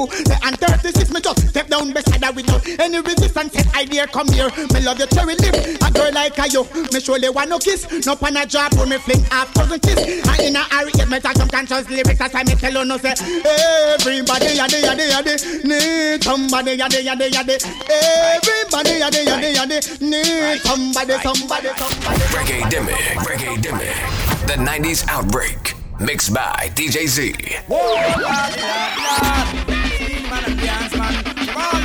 [0.44, 3.52] and 36, me just step down beside her without any resistance.
[3.54, 5.63] Said I dare come here, me love your cherry lip.
[5.64, 8.06] A girl like a you, me surely want no kiss.
[8.06, 9.98] No pan a job for me fling half dozen kiss.
[10.28, 12.18] And in a hurry, get me talk some conscious lyrics.
[12.18, 13.12] That's why me tell you no say.
[13.12, 17.56] Everybody yadi yadi yadi need somebody yadi yadi yadi.
[17.90, 22.18] Everybody yadi yadi yadi need somebody somebody somebody.
[22.34, 22.96] Reggae Demic,
[23.26, 24.46] Reggae Demic.
[24.46, 25.74] The 90s Outbreak.
[26.00, 27.34] Mixed by DJ Z.
[27.68, 29.64] What you really say, man?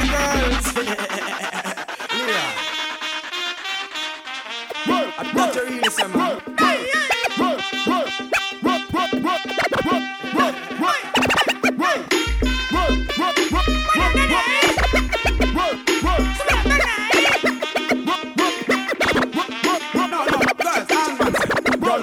[0.10, 1.06] Girl,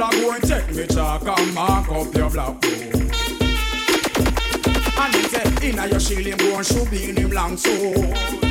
[0.06, 2.72] I go and check me chalk and mark up your black book.
[4.98, 8.45] And then say, inna your shield him go and shoot in him long so.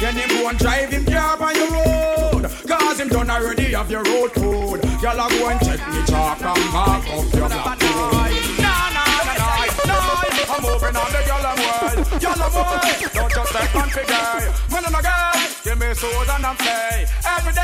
[0.00, 2.50] Then him and drive him car on your road.
[2.66, 4.82] Cause him done already have your road code.
[4.82, 7.80] I go and check me chalk and mark up your black
[8.58, 8.80] nah.
[10.48, 12.22] I'm moving on the yellow world.
[12.22, 12.80] Yellow world.
[13.12, 14.52] Don't just take one figure.
[14.70, 15.49] Man and a girl.
[15.70, 17.06] Give me souls and I'm play.
[17.22, 17.62] Every day.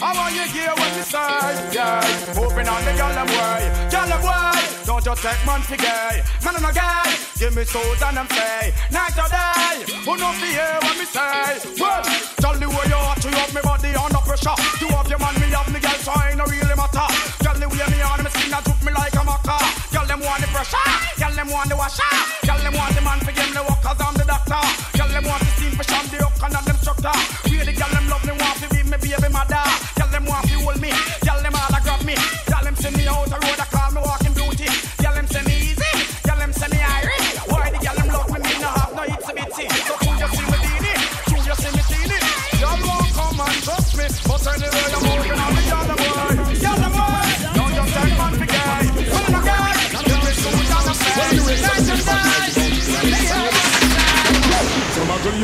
[0.00, 1.68] I want you hear what you say.
[1.68, 2.00] Yeah.
[2.32, 3.92] Moving on the yellow world.
[3.92, 4.64] Yellow world.
[4.88, 6.24] Don't just take man figure.
[6.40, 7.04] Man and a girl.
[7.36, 8.72] Give me souls and I'm play.
[8.88, 9.84] Night or day.
[10.08, 11.76] Who know fi hear what me say.
[11.76, 12.00] Well,
[12.40, 14.56] tell the way you are to have me body under pressure.
[14.80, 17.04] You have your man, me have me girl, so I ain't no really matter.
[17.44, 19.60] Tell the way me on me skin, I took me like a maca.
[19.92, 20.88] Tell them want the pressure.
[21.20, 22.16] Tell them want the washer.
[22.48, 24.64] Tell them want the man for give me work cause I'm the doctor.
[24.96, 26.75] Tell them want the steam for sham the hook and I'm
[27.06, 27.45] them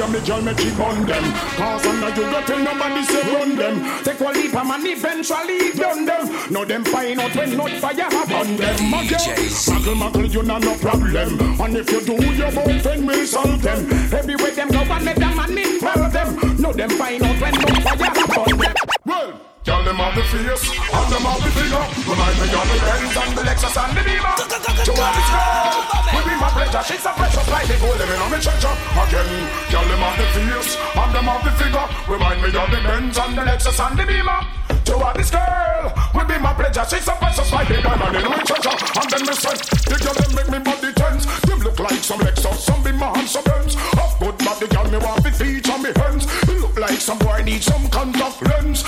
[0.02, 1.22] Girl, me girl, me keep on them.
[1.54, 4.02] Cause under you go tell nobody say run them.
[4.02, 6.28] Take one leap and man eventually done them.
[6.50, 8.76] No them find out when not fire have on them.
[8.90, 11.38] Muggle, muggle, you not no problem.
[11.60, 13.92] And if you do, your boyfriend will solve them.
[14.12, 16.56] Everywhere them go and let them man involve them.
[16.60, 18.74] No them find out when not fire have on them.
[19.04, 19.51] Well.
[19.64, 21.86] Tell them all the face, and them all the figure.
[22.02, 24.34] Remind me of the Benz and the Lexus and the Beamer.
[24.34, 25.78] To all this girl,
[26.10, 26.82] will be my pleasure.
[26.82, 28.74] She's a precious like the gold living on me treasure.
[28.74, 29.30] Again,
[29.70, 31.86] tell them all the face, and them all the figure.
[32.10, 34.40] Remind me of the Benz and the Lexus and the Beamer.
[34.82, 36.82] To all this girl, will be my pleasure.
[36.90, 38.74] She's a precious like the diamond in my treasure.
[38.98, 39.54] And then me say,
[39.86, 41.22] the girl them make me body tense.
[41.46, 43.78] Them look like some Lexus, some Beamer and some Benz.
[43.94, 46.26] Of good body, girl me want to feature me hands.
[46.50, 48.82] You look like some boy need some contact lens.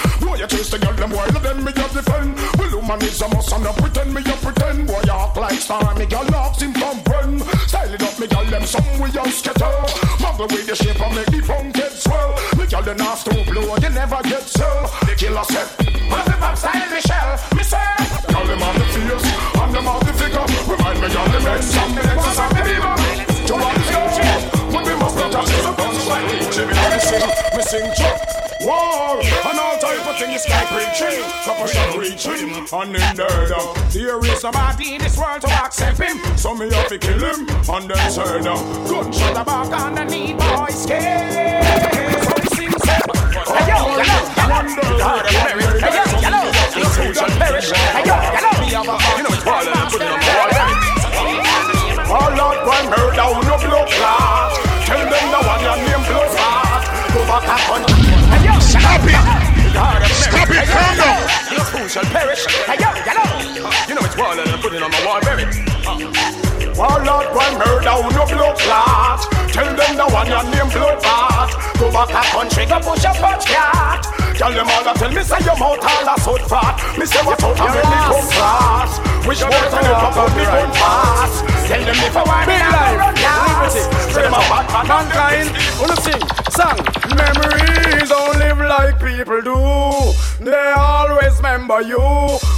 [1.04, 2.34] Boy, them while them me a defend.
[2.56, 4.86] Well, woman is a must and no pretend me a pretend.
[4.86, 7.42] Boy, act like star, me girl knocks him from friend.
[7.68, 9.74] Style it up, me girl them some we just scatter.
[10.24, 11.33] Muggle with the shape and make
[30.94, 33.48] couple shot reaching, and in there.
[33.90, 37.48] There is somebody in this world to accept him, so me have to kill him,
[37.48, 38.56] and then say now.
[38.86, 41.64] Gunshot about on the knee, boy, scared.
[42.24, 42.94] So he sings, yo.
[58.26, 59.53] Oh yo, stop it.
[59.74, 61.20] Stop it, calm down.
[61.50, 62.46] Your fool shall perish.
[62.46, 63.26] Hey yo, yellow.
[63.88, 65.50] You know it's wall and I'm putting on my wall buried.
[66.78, 69.20] Oh Lord, one murder, no blood clot.
[69.50, 71.50] Tell them the one your name blood clot.
[71.78, 74.06] Go back up country, go push a punch cat.
[74.38, 76.78] Tell them all tell me say your mouth all a so fat.
[76.98, 79.02] Me say what out of me me come fast.
[79.26, 81.42] Which boy can you pop out me gun fast?
[81.66, 83.90] Tell them if I want me I run fast.
[84.14, 85.50] Tell them a bad man mankind.
[85.82, 86.78] Wanna sing song?
[87.18, 89.58] Memories don't live like people do.
[90.44, 91.98] They always remember you.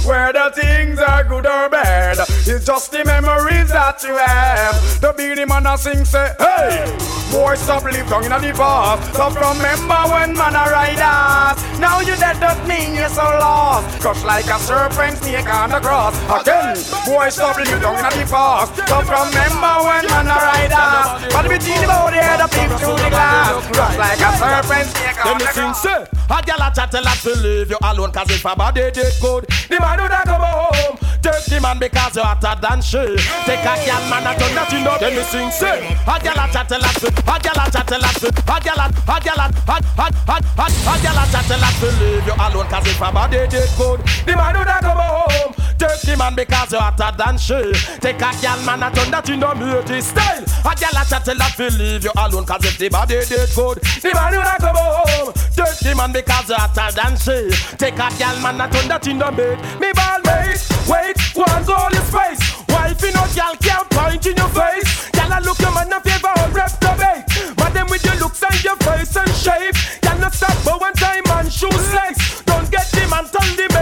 [0.05, 4.75] Whether things are good or bad, it's just the memories that you have.
[5.01, 6.85] The beady man a sing say, Hey,
[7.31, 9.13] boy, stop live down in the past.
[9.13, 11.57] Stop from remember when man a ride us.
[11.79, 14.01] Now you dead don't mean you're so lost.
[14.01, 16.15] Crush like a serpent snake on the cross.
[16.29, 16.75] Again,
[17.05, 18.73] boy, stop live down in the past.
[18.73, 21.33] Stop from remember when man a ride us.
[21.33, 23.86] But between the body head up through the glass.
[23.87, 25.81] Crush like a serpent on the cross.
[25.81, 28.91] say, a gal a chat a lot to leave you alone Cause if a body
[28.91, 30.97] did good The man would have come home.
[31.23, 32.99] Take the man because you're hotter than she.
[33.47, 36.35] Take a gal man a turn that in up Then me sing say A gal
[36.35, 38.87] a chat a lot to A gal a chat a lot to A gal a
[38.91, 42.27] A gal a A a a a A gal a chat a lot to leave
[42.27, 46.15] you alone Cause if a body did good The man would have come home The
[46.17, 47.53] man because you're hotter than she
[48.01, 50.41] Take a gal man a turn that in up beauty style.
[50.65, 53.49] A gal a chat a lot to leave you alone Cause if the body did
[53.53, 55.33] good The man would have come home.
[55.53, 59.21] The man because you're hotter than she Take a gal man a turn that in
[59.21, 59.61] the bed.
[59.77, 62.41] Me ball mate Wait, one goal is face
[62.73, 65.13] Wife in no gal can't point in your face.
[65.13, 67.21] Gal a look your man a favor or reprobate
[67.53, 70.97] But them with your looks and your face and shape Gal not stop but one
[70.97, 73.76] time man shoes legs Don't get the man tell the maid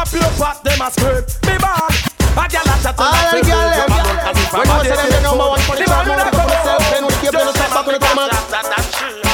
[0.00, 1.92] A pure pot them a scrape Me ball
[2.32, 4.00] a gal a chat All the gal them,
[4.50, 7.04] when you say them the number one for the top, now they come yourself, then
[7.04, 8.18] we keep them step back on the time.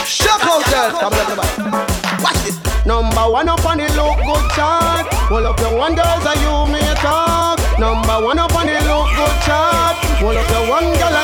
[0.04, 2.20] Shock out there, come on.
[2.20, 2.58] Watch this.
[2.84, 5.08] Number one up on the look good chart.
[5.32, 7.56] Hold up your one girls and you may talk.
[7.78, 9.96] Number one up on the look good chart.
[10.20, 11.16] Hold up your one girl.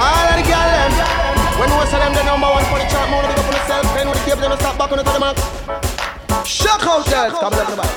[0.00, 0.92] All of the gal them.
[1.60, 3.86] When you say them the number one for the chart, more big up on yourself,
[3.94, 5.93] then we keep them step back on the time.
[6.46, 7.88] Shock out there, come on, everybody.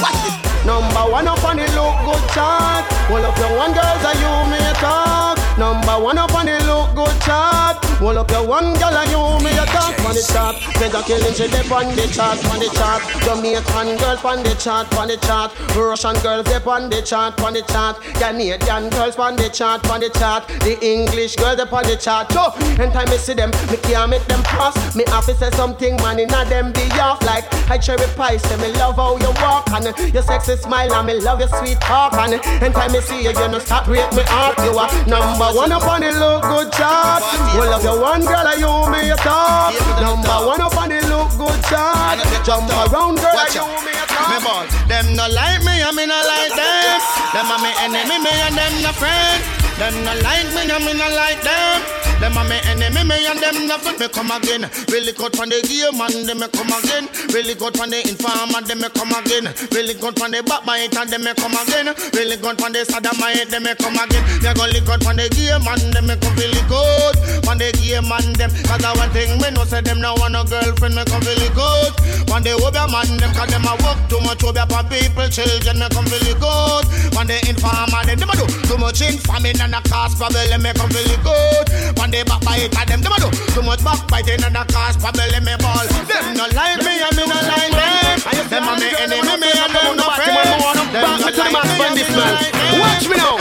[0.00, 0.64] Watch this.
[0.64, 2.84] Number one up on the look good chart.
[3.10, 5.38] Hold up your one girls and you may talk.
[5.58, 7.91] Number one up on the look good chart.
[8.02, 10.58] Hold up your one girl and you may talk on the chart.
[10.80, 13.00] Mega killing she dip on the chart, on the chart.
[13.22, 15.54] Jamaican girls on the chart, on the chart.
[15.76, 18.02] Russian girls dip on the chart, on the chart.
[18.18, 20.48] Canadian girls on the chart, on the chart.
[20.66, 22.32] The English girls dip on the chart.
[22.32, 22.50] So,
[22.82, 24.96] anytime I see them, me can't make them pass.
[24.96, 28.36] Me have to say something, man, inna them be off like I cherry pie.
[28.36, 31.80] Say me love how you walk and your sexy smile and me love your sweet
[31.80, 34.58] talk and anytime I see you, you know stop break me heart.
[34.66, 37.22] You are number one up on the look good chart.
[37.54, 39.74] Well, love your one girl, I you me a top.
[40.00, 42.18] Number one up on the look good chart.
[42.44, 44.28] Jump around, girl, and you me a top.
[44.30, 47.00] Me ball, them no like me, and me no like them.
[47.32, 49.40] Them are me enemy, me and them no friend.
[49.78, 52.01] Them no like me, and me no like them.
[52.22, 53.98] Them are me enemy, me and them friend.
[53.98, 57.10] Me come again, really good from the game, and them me come again.
[57.34, 59.50] Really good from the informer, them me come again.
[59.74, 61.90] Really good from the backbiter, them me come again.
[62.14, 64.22] Really good from the sodomite, them me come again.
[64.38, 67.18] Me go really good from the game, and them me come really good.
[67.42, 70.38] From the game, and them, cause I one thing me no say them no want
[70.38, 71.90] no girlfriend, me come really good.
[72.30, 75.82] From the obeah man, them cause them a work too much obeah for people, children,
[75.82, 76.86] me come really good.
[77.10, 80.70] From the informer, them, them a do too much informing and a cause problem, me
[80.78, 81.66] come really good.
[81.98, 85.56] From the backbiter, them, them a do too much backbiting and a cause problem, me
[85.56, 85.80] ball.
[86.04, 88.20] Them no like me, and me no like them.
[88.52, 90.92] Them a me enemy, me and them no friends.
[90.92, 92.76] Them no like me, and me no like them.
[92.76, 93.40] Watch me now.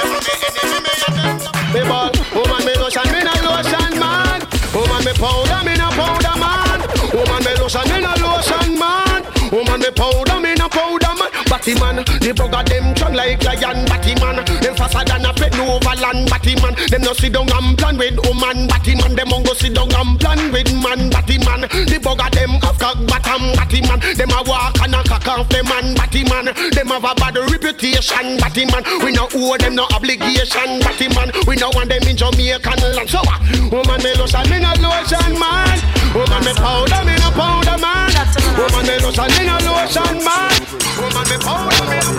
[1.76, 4.40] Me ball, woman me lotion, me no lotion man.
[4.72, 6.80] Woman me powder, me no powder man.
[7.12, 9.20] Woman me lotion, me no lotion man.
[9.52, 11.28] Woman me powder, me no powder man.
[11.52, 13.84] Batty man, the bugger them strong like lion.
[13.86, 14.40] Batty man,
[14.82, 16.76] them faster than a pet overland batty man.
[16.90, 19.16] Them no sit down and plan with woman batty man.
[19.16, 21.62] Them on go sit down and plan with man batty man.
[21.62, 24.00] The bugger them have cock bottom batty man.
[24.16, 26.46] Them a walk and a cock off the man batty man.
[26.46, 28.84] Them have a bad reputation batty man.
[29.04, 31.32] We no owe them no obligation batty man.
[31.48, 33.10] We no want them in Jamaican land.
[33.10, 33.42] So what?
[33.72, 36.01] Woman me lotion, me no lotion man.
[36.14, 38.12] Woman me powder, me no powder man.
[38.60, 40.52] Woman me lotion, me no lotion man.
[41.00, 42.12] Woman me powder, me no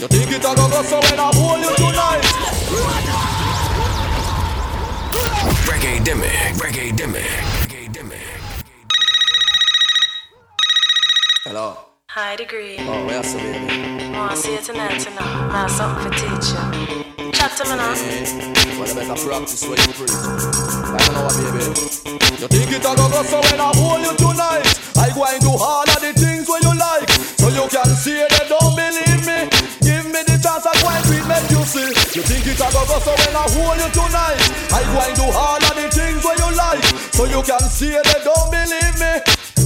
[0.00, 2.24] You think it a go go so when I hold you tonight?
[5.66, 7.24] Reggae Demic, Reggae Demic,
[7.64, 8.20] Reggae Demic.
[11.44, 11.89] Hello.
[12.10, 12.74] High degree.
[12.80, 14.10] Oh, where you baby?
[14.10, 15.22] Wanna see you tonight, you know.
[15.22, 17.30] I have something for teach you.
[17.30, 17.94] Chat to me now.
[17.94, 20.10] Eh, Well, you better practice what you preach.
[20.10, 21.70] I don't know what, baby.
[22.34, 24.66] You think it a go go so when I hold you tonight?
[24.98, 27.06] I go and do all of the things where you like,
[27.38, 29.46] so you can see they don't believe me.
[29.78, 31.94] Give me the chance I go and treat make you see.
[32.18, 34.42] You think it a go go so when I hold you tonight?
[34.74, 36.82] I go and do all of the things where you like,
[37.14, 39.14] so you can see they don't believe me.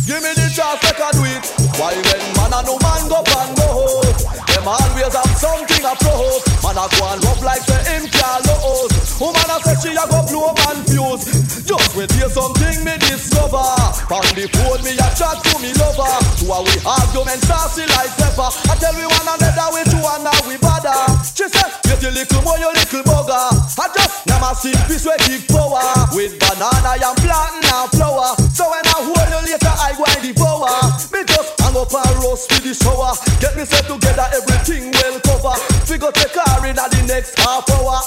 [0.05, 1.63] Give me the chance I can do it.
[1.75, 3.99] Why when man and no man go and go?
[4.47, 6.43] Them always have something to propose.
[6.62, 8.95] Man a go and rough like the him lose.
[9.18, 11.66] Woman a say she a go blow man fuse.
[11.66, 13.59] Just wait hear something me discover.
[14.07, 16.14] On the phone me a chat to me lover.
[16.39, 18.49] To a we argument saucy like pepper.
[18.70, 20.95] I tell we one another we two and now we bother.
[21.35, 23.51] She said, get your little boy, your little bugger.
[23.83, 25.81] I just my sing piece with big power.
[26.12, 28.37] With banana and plantain and flour.
[28.53, 30.68] So when I hold you later, I go and devour.
[31.12, 33.12] Me just hang up and roast with the shower.
[33.41, 35.55] Get me set together, everything well cover.
[35.91, 38.01] We go take her in at the next half hour.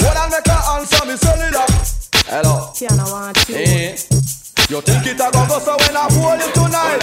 [0.00, 1.66] What I make her answer me cellular.
[2.28, 2.72] Hello.
[2.74, 3.56] Tiana want you.
[3.56, 3.96] Eh.
[4.70, 7.00] You think it a go go so when I hold you tonight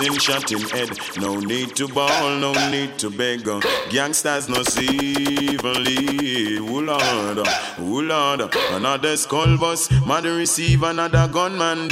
[0.00, 3.44] and shot head, no need to ball, no need to beg.
[3.90, 6.58] Gangsters no civilly.
[6.58, 7.46] Oh Lord,
[7.78, 11.88] oh Lord, another skull bus, mother receive another gunman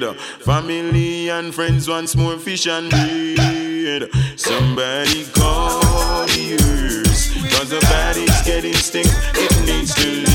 [0.00, 0.16] dead.
[0.40, 4.08] Family and friends once more fish and bread.
[4.36, 6.56] Somebody call the
[7.50, 9.08] cause the body's getting stink.
[9.34, 10.29] It needs to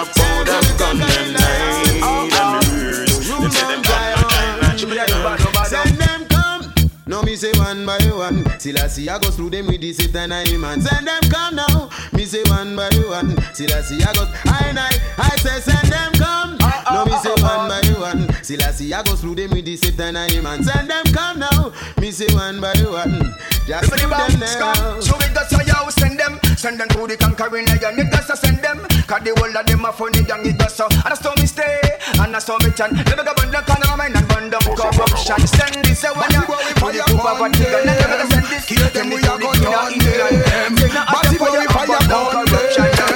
[0.00, 3.28] up with no gun them night and nurse.
[3.28, 6.74] Them say them gun Send them come.
[7.06, 8.44] No, me say one by one.
[8.58, 10.80] Till I see I go through them with this it and man.
[10.80, 11.90] Send them come now.
[12.12, 13.36] Me say one by one.
[13.54, 14.24] Till I see I go.
[14.46, 16.56] I I I say send them come.
[16.92, 18.26] No, me say one by one.
[18.42, 20.64] Till I see I go through them with this it and man.
[20.64, 21.72] Send them come now.
[22.00, 23.34] Me say one by one.
[23.66, 25.02] Just Everybody them bounce, come.
[25.02, 27.98] So we got so you send them, send them to the conquering lion.
[27.98, 30.44] It to send them, cause the whole of them are funny young.
[30.46, 31.78] It got so, and that's how me stay,
[32.18, 32.94] and that's how me chan.
[32.94, 35.38] Never go burn the corner of mine and burn down corruption.
[35.46, 36.46] Send this away, yeah.
[36.46, 37.84] To the group of what they got.
[37.84, 40.72] Never send this, kill them, we are going down them.
[40.90, 43.09] But if we fire down corruption,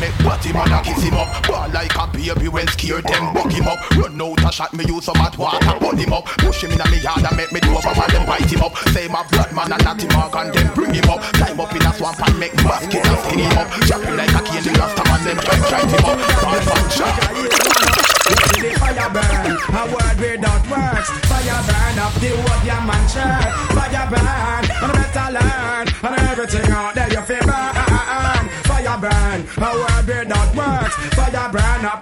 [0.00, 1.28] make batty man a kiss him up.
[1.46, 3.34] Ball like a baby when scared them.
[3.34, 3.78] Buck him up.
[3.96, 5.58] Run out a shot me use some hot water.
[5.80, 6.24] Burn him up.
[6.42, 8.62] Push him in a me yard and make me do up and then bite him
[8.62, 8.76] up.
[8.94, 11.20] Say my blood man and natty mark and then bring him up.
[11.34, 13.68] Climb up in a swamp and make basket and skin him up.
[13.86, 14.83] Chop him like a rasta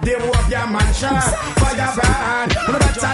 [0.03, 1.23] burn up the wood, your man shirt.
[1.59, 3.13] Fire burn, and better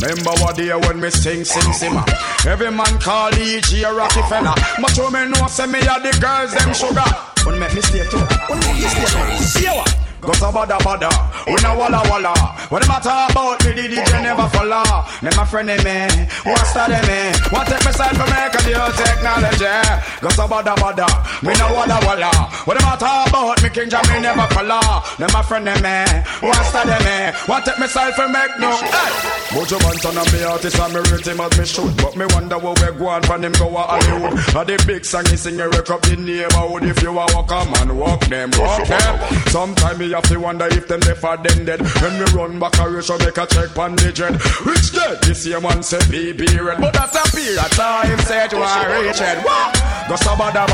[0.00, 2.04] Remember what day when me sing, sing, simmer.
[2.46, 4.54] Every man call each year Rockefeller.
[4.78, 7.04] You me know, say me a the girls them sugar.
[7.44, 8.18] When make me stay too.
[8.48, 9.44] When make me stay too.
[9.44, 10.09] See what?
[10.20, 11.08] Go so bada bada,
[11.46, 12.34] we no walla walla.
[12.68, 14.84] What them a talk about me, the DJ never follow.
[15.24, 15.96] Them a friend me,
[16.44, 17.32] what's that me?
[17.48, 19.72] What take me side for me, cause you technology.
[20.20, 21.08] Go so bada bada,
[21.42, 22.30] me no walla walla.
[22.68, 25.00] What them a talk about me, King Jamie never follow.
[25.16, 26.04] Them a friend me,
[26.44, 27.38] what's that me?
[27.48, 28.76] What take me side for make no?
[28.76, 29.40] Hey!
[29.50, 32.56] Mojo Banton and me artist and me rate him as me should But me wonder
[32.56, 35.58] what we go on from him go a Hollywood A the big song he sing,
[35.58, 39.40] you wake up the neighborhood If you a walk a man, walk them, walk them
[39.48, 42.88] Sometime have to wonder if them deaf or them dead When me run back a
[42.88, 44.32] ratio make a check on the jet.
[44.64, 46.80] Rich dead, the same one say BB red.
[46.80, 49.44] But that's a period of time, say to a rich head.
[49.44, 49.90] What?
[50.10, 50.66] Go so bada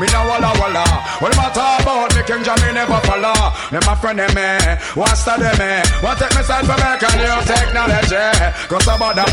[0.00, 0.84] me no walla walla.
[1.20, 3.36] What talk about me King Jah me never follow.
[3.68, 5.84] Me my friend them eh, want study me.
[6.00, 8.24] Want take me side for make a new technology.
[8.72, 9.28] Go so bada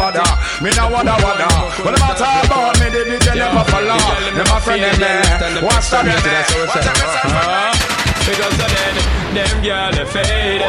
[0.59, 1.47] me no walla walla.
[1.87, 3.99] What talk about me the DJ never follow.
[4.35, 6.35] Me my friend them eh, want study me.
[6.59, 8.95] Want take me side for make Because of then,
[9.33, 10.61] them girl they faded.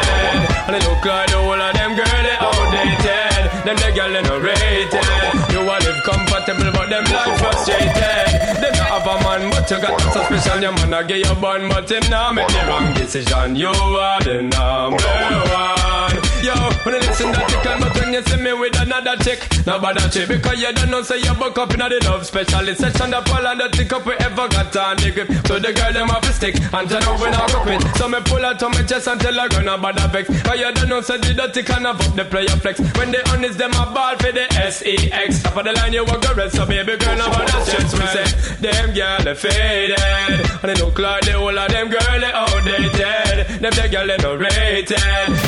[0.65, 3.43] And they look like the whole of them girl they outdated.
[3.61, 5.05] Them the girl they no rated.
[5.53, 8.33] You want live comfortable but them life frustrated.
[8.57, 10.59] They not have a man but you got so special.
[10.59, 13.55] Your man a get your bun but him now make the wrong decision.
[13.55, 18.21] You are the number one Yo, when you listen that you can but when you
[18.25, 21.69] see me with another chick Nobody chick because you don't know say you buck up
[21.69, 23.11] in the love specialist section.
[23.11, 25.93] The pull and the tick up we ever got on the grip So the girl
[25.93, 28.71] them have to stick and turn over now go quit So me pull out on
[28.71, 31.61] my chest until I run about the vex Cause you don't know say the dirty
[31.61, 32.81] can up the player flex.
[32.97, 36.25] When they honest them a ball for the S-E-X Top of the line you walk
[36.25, 38.25] the rest so baby girl nobody stress me say
[38.65, 40.01] Them girl they faded.
[40.65, 43.61] And they look like the whole of them girl they outdated.
[43.61, 44.97] Them the girl they no rated.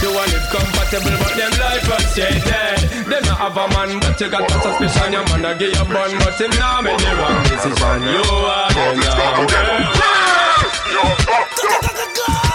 [0.06, 0.50] You want live
[0.84, 3.04] compatible but them life frustrated eh.
[3.04, 5.86] Them not have a man but you got a suspicion Your man a give you
[5.86, 8.02] bun but him now make the wrong decision.
[8.04, 9.04] You are the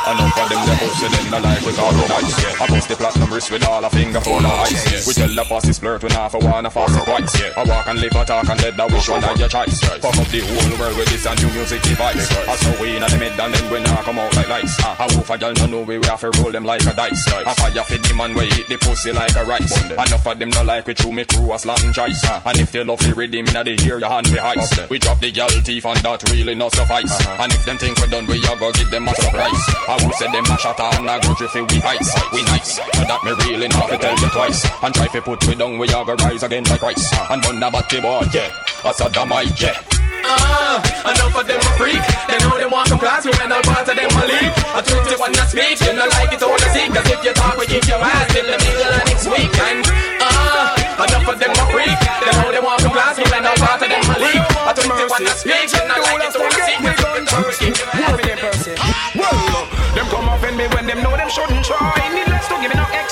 [0.08, 2.64] Enough of them they hustle them the life with all the nice yeah.
[2.64, 5.00] I bust the platinum wrist with all a finger full of ice yeah.
[5.06, 7.52] We tell the boss it's flirt when half a one a fast twice yeah.
[7.56, 9.80] I walk and live a talk and let the wish one of your choice.
[9.80, 12.24] Fuck up the whole world with this and new music device.
[12.48, 14.76] I saw we in the mid and then we now come out like lights.
[14.82, 16.94] Uh, I wolf a girl no know we, we have to roll them like a
[16.94, 17.28] dice.
[17.28, 19.76] I fire for the man we eat the pussy like a rice.
[19.92, 22.24] Enough of them no like we chew me through a slant choice.
[22.24, 24.98] Uh, And if they love the rhythm inna the hear your hand we heist We
[24.98, 27.12] drop the girl teeth and that really not suffice.
[27.12, 27.42] Uh-huh.
[27.44, 29.62] And if them think we done we a go give them a surprise.
[29.88, 32.10] I will say them a shot and a grudge if we ice?
[32.32, 34.66] We nice, but that me really not to tell you twice.
[34.82, 37.60] And try to put we down we a go rise again like Christ And burn
[37.60, 38.50] the batty boy, yeah,
[38.84, 39.97] a sodomite, yeah
[40.28, 42.02] Ah, enough of them a freak.
[42.28, 44.52] They know they want some class, we when all part of them a leak.
[44.76, 46.92] A 21 not speak, you know like it all the seek.
[46.92, 49.52] Cause if you talk, we give your ass till the middle of next week.
[49.56, 49.80] And
[50.20, 50.76] ah,
[51.08, 51.96] enough of them a freak.
[52.20, 54.42] They know they want some class, we when all part of them a leak.
[54.68, 56.78] A 21 not speak, you know like it all the seek.
[56.84, 58.68] Cause if you talk, we give your ass till the
[59.16, 59.64] Well,
[59.96, 61.96] them come offend me when them know them shouldn't try.
[62.12, 63.07] Needless to give me no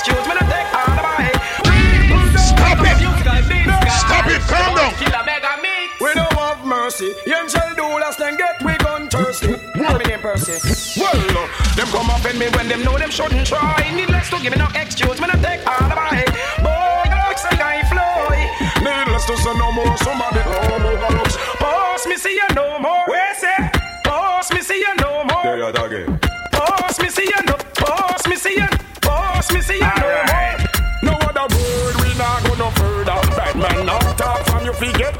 [7.25, 9.53] Young shall do last and get we gun thirsty.
[9.79, 10.55] What me name Percy?
[10.99, 13.91] Well, uh, them come offend me when them know them shouldn't try.
[13.95, 16.23] Needless to give me no excuse, me no take all the way.
[16.63, 18.37] Boy, looks like I fly.
[18.83, 21.37] Needless to say no more, somebody no more looks.
[21.59, 23.03] Boss me see you no more.
[23.07, 23.71] Where say?
[24.03, 25.43] Boss me see you no more.
[25.43, 26.19] There you are again
[26.51, 27.57] Boss me see you no.
[27.79, 28.67] Boss me see you.
[29.01, 30.55] Boss me see you no more.
[31.03, 33.19] No other word we not go no further.
[33.35, 35.17] Bad man not talk from your feet get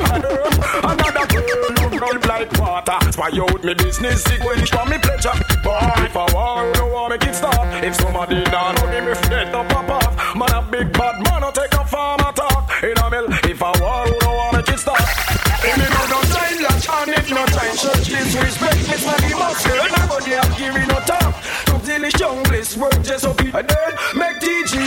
[2.77, 3.11] water.
[3.11, 5.37] Spy out me business sequence for me pleasure.
[5.63, 7.65] But if I want, no want make it stop.
[7.83, 10.35] If somebody not know me, fret to pop off.
[10.35, 12.83] Man a big bad man, no take a farm talk.
[12.83, 14.97] In a mill, if I want, no want make it stop.
[14.99, 17.75] If me no no time, latch on it, no time.
[17.75, 19.87] Church disrespect, Miss Maggie Muscle.
[19.97, 21.33] Nobody have given no talk.
[21.65, 23.53] Come till the junglist work just up it.
[23.55, 24.86] And then make driver.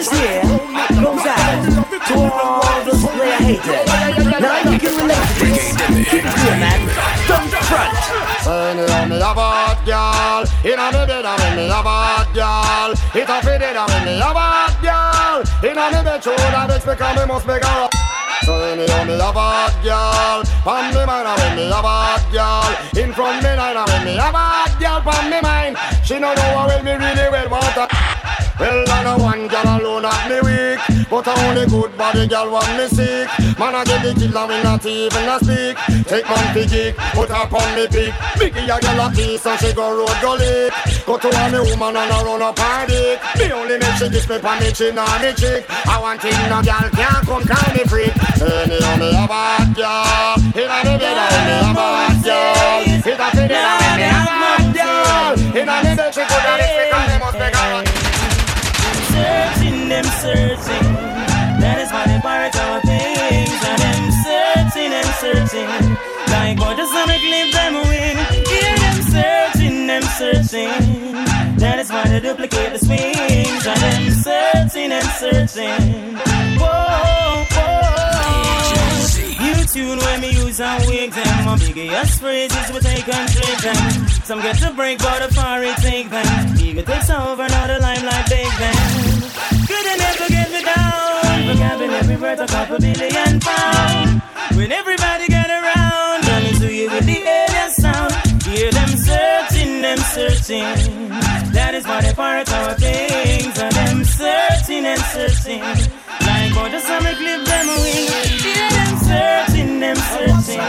[0.00, 1.60] this year goes out
[2.08, 4.40] to all the player haters.
[4.40, 5.76] Now you can relate to this.
[6.08, 6.80] Keep it Yeah, man.
[7.28, 8.20] The front.
[8.40, 8.74] Say
[9.08, 13.60] me a bad girl Inna me bed a me a bad girl It a fit
[13.60, 14.59] it a me a bad
[15.92, 17.88] me bed show that bitch because me must make her
[18.42, 22.70] Say me a me a bad girl Pon me mind a me a bad girl
[22.96, 26.50] In front me nine a me a bad girl Pon me mind She no know
[26.56, 27.88] how well me really well want her
[28.60, 32.52] well, I know one girl alone have me weak But I only good body girl
[32.52, 33.26] want me sick?
[33.58, 35.74] Man, I get the killer when not even a speak.
[36.06, 38.14] Take man fi geek, put her on me pick.
[38.38, 40.70] Biggie a girl a piece and she go road go lick.
[41.02, 43.18] Go to a me woman and I run up her dick.
[43.42, 45.66] Me only make she kiss me pa me chin or me cheek.
[45.90, 48.14] I want it no girl can't come call me freak.
[48.38, 53.18] Any of me a bad girl Inna me bed I me a bad girl It
[53.18, 56.84] a fit in a me a bad girl Inna me bed she coulda lick me
[56.86, 58.10] cause me must make her
[60.20, 60.99] searching.
[61.60, 63.60] That is why they pirate our things.
[63.70, 65.70] And them searching and searching.
[66.32, 68.16] Like what the stomach leave them win.
[68.48, 71.12] Hear them searching, them searching.
[71.60, 73.66] That is why they duplicate the swings.
[73.66, 76.16] And them searching and searching.
[76.56, 77.80] Whoa, whoa.
[79.44, 81.44] You tune when me use and wig them.
[81.44, 84.08] My biggest phrases we take and trick them.
[84.24, 85.28] Some get to break, but the
[85.62, 86.56] it take them.
[86.56, 88.39] Ego takes over, now the limelight big
[92.40, 94.22] a couple billion pounds.
[94.56, 98.14] When everybody get around, coming to you with the alien sound.
[98.44, 101.08] Hear them searching, them searching.
[101.52, 103.58] That is why they part our things.
[103.58, 105.60] And them searching and searching.
[105.60, 108.42] Like how the summer clip them wings.
[108.42, 110.64] Hear them searching, them searching.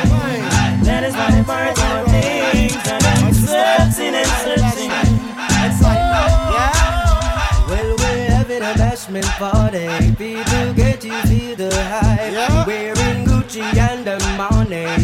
[0.84, 2.84] That is why they part our things.
[2.84, 4.92] And them searching and searching.
[6.52, 6.72] Yeah.
[7.70, 9.88] Well, we're having a bashment party.
[10.20, 10.51] People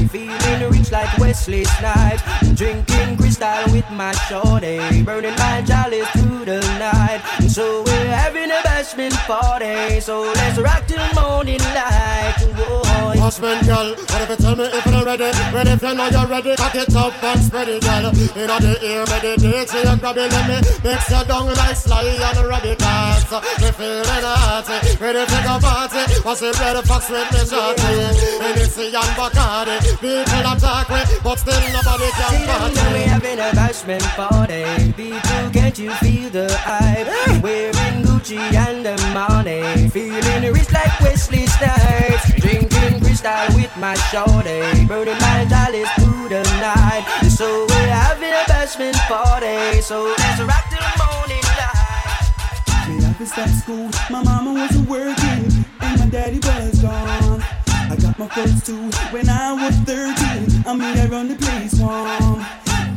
[0.10, 2.24] Feeling rich like Wesley Snipes.
[2.56, 5.04] Drinking crystal with my shorty.
[5.04, 7.22] Burning my chalice through the night.
[7.50, 10.00] So we're having a bashment party.
[10.00, 12.36] So let's rock till morning light.
[12.56, 12.88] Whoa.
[13.28, 15.28] Husband, girl, what if you tell me if you're ready?
[15.52, 18.08] Ready if you know you're ready, cock it up and spread it, girl.
[18.08, 22.08] In the ear, meditate, so you grab it, let me mix your down like sly
[22.08, 23.28] and radicals.
[23.60, 26.08] Me feeling hearty, ready to go party.
[26.24, 28.00] What's it ready, fox with me shorty?
[28.40, 32.94] Hennessy and Bacardi, people attack me, but still nobody can party.
[32.94, 34.94] we having a bashment party.
[34.94, 37.08] People, can't you feel the hype?
[37.44, 39.90] Wearing Gucci and the money.
[39.90, 42.34] Feeling rich like Wesley Snipes.
[42.42, 44.86] Drinking crystal with my shorty.
[44.86, 47.06] Burning my chalice through the night.
[47.30, 49.82] So we're having a bashment party.
[49.82, 52.90] So let's rock till the morning light.
[52.90, 53.90] Me have to start school.
[54.10, 57.57] My mama wasn't working, and my daddy was gone.
[57.90, 60.64] I got my first two when I was 13.
[60.68, 62.44] I mean, I run the place warm.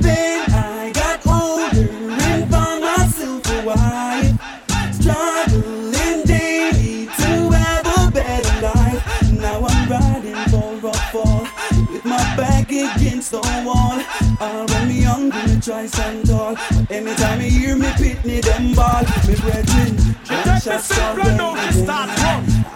[0.00, 4.34] Then I got older and found myself a wife.
[4.92, 9.32] Struggling daily to have a better life.
[9.32, 11.46] Now I'm riding for a fall
[11.92, 14.02] with my back against the wall.
[14.40, 16.56] Uh, when me young, me try stand tall.
[16.90, 21.40] Anytime you hear me pitney them ball, me brethren, gunshots are ringing.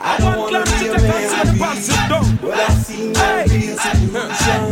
[0.07, 4.63] I don't wanna be a man but I see no real solution.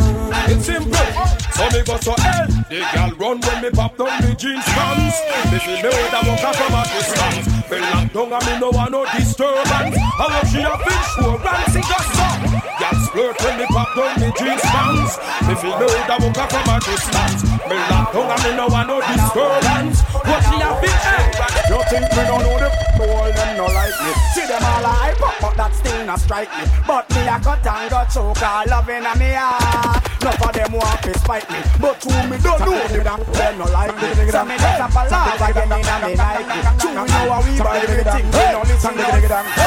[0.51, 1.43] It's simple.
[1.53, 2.47] So me go to hell.
[2.69, 5.17] The girl run when me pop down the jeans pants.
[5.51, 7.45] Me feel me with a walk from a distance.
[7.69, 9.97] Me lock down and me no want no disturbance.
[9.97, 12.39] I love she a fish for Rancy just up.
[12.79, 14.61] Girl splurt when me pop down the jeans
[15.17, 15.47] pants.
[15.47, 17.43] Me feel me with a walk from a distance.
[17.69, 20.01] Me lock down and me no want no disturbance.
[20.01, 21.03] What she a fish?
[21.69, 22.69] You think me don't know the
[23.03, 26.49] all them no like me See them all hype up but that still not strike
[26.55, 30.53] me But me a cut and got choke all loving a me heart Enough of
[30.53, 33.95] them want to spite me But who me don't know me that them no like
[33.97, 37.57] me So me just a palaver again in a me Nike we know how we
[37.59, 39.63] buy everything We don't listen now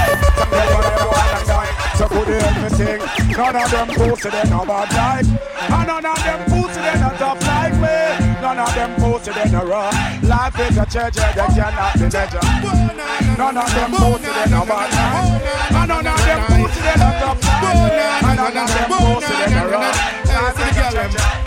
[1.97, 3.01] So good everything
[3.33, 7.09] None of them pussy they no bad like And none of them pussy they no
[7.17, 7.97] tough like me.
[8.43, 9.89] None of them pussy they no raw
[10.23, 12.45] Life is a church they cannot be measured.
[13.39, 17.09] None of them pussy they no bad like And none of them pussy they no
[17.17, 18.05] tough like me.
[18.29, 19.89] And none of them pussy they no raw
[20.37, 21.46] Life is a church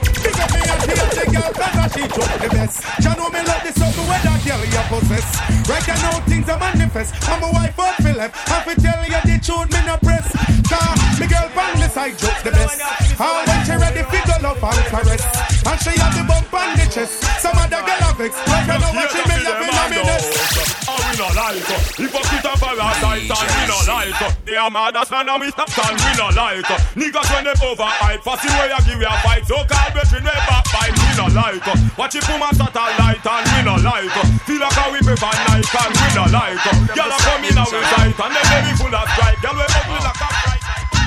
[1.41, 4.83] cause she drop the best You know me love this something where that girl you
[4.89, 5.27] possess
[5.69, 7.15] Right now things are manifest.
[7.29, 10.58] I'm a wife out for left I fi tell you the truth me no press
[10.69, 14.35] Cause me girl from the side jokes the best And when she ready fi go
[14.45, 15.23] love and caress
[15.65, 18.77] And she have the bump on the chest Some other girl have vex Like I
[18.77, 21.79] know what she me loving on me nest Oh, we no like her.
[22.01, 24.31] Hypocrite and parasite and we no like her.
[24.41, 26.79] They are mad as man and we stop and we no like her.
[26.97, 29.45] Niggas when they overhype, fussy way I give you a fight.
[29.45, 31.77] So call between way backbite, we no like her.
[31.93, 34.25] Watch it put my satellite and we no like her.
[34.49, 36.73] Feel like how we prefer night and we no like her.
[36.97, 39.37] Girl a come in our sight and they very full of strike.
[39.45, 40.29] Girl we ugly like a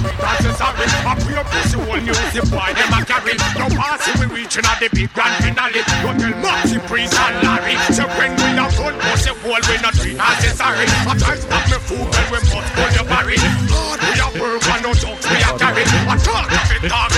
[2.75, 3.35] them a carry.
[3.55, 5.81] No pass we reaching at the big grand finale.
[6.03, 7.75] Go tell Marty, Prince and Larry.
[7.95, 10.83] So when we a born pussy whole, we no do dances sorry.
[10.83, 11.35] I try
[11.71, 13.37] me food when we must your barry.
[13.39, 14.91] We a work and no
[15.23, 15.83] we a carry.
[15.87, 17.14] I talk of it, talk.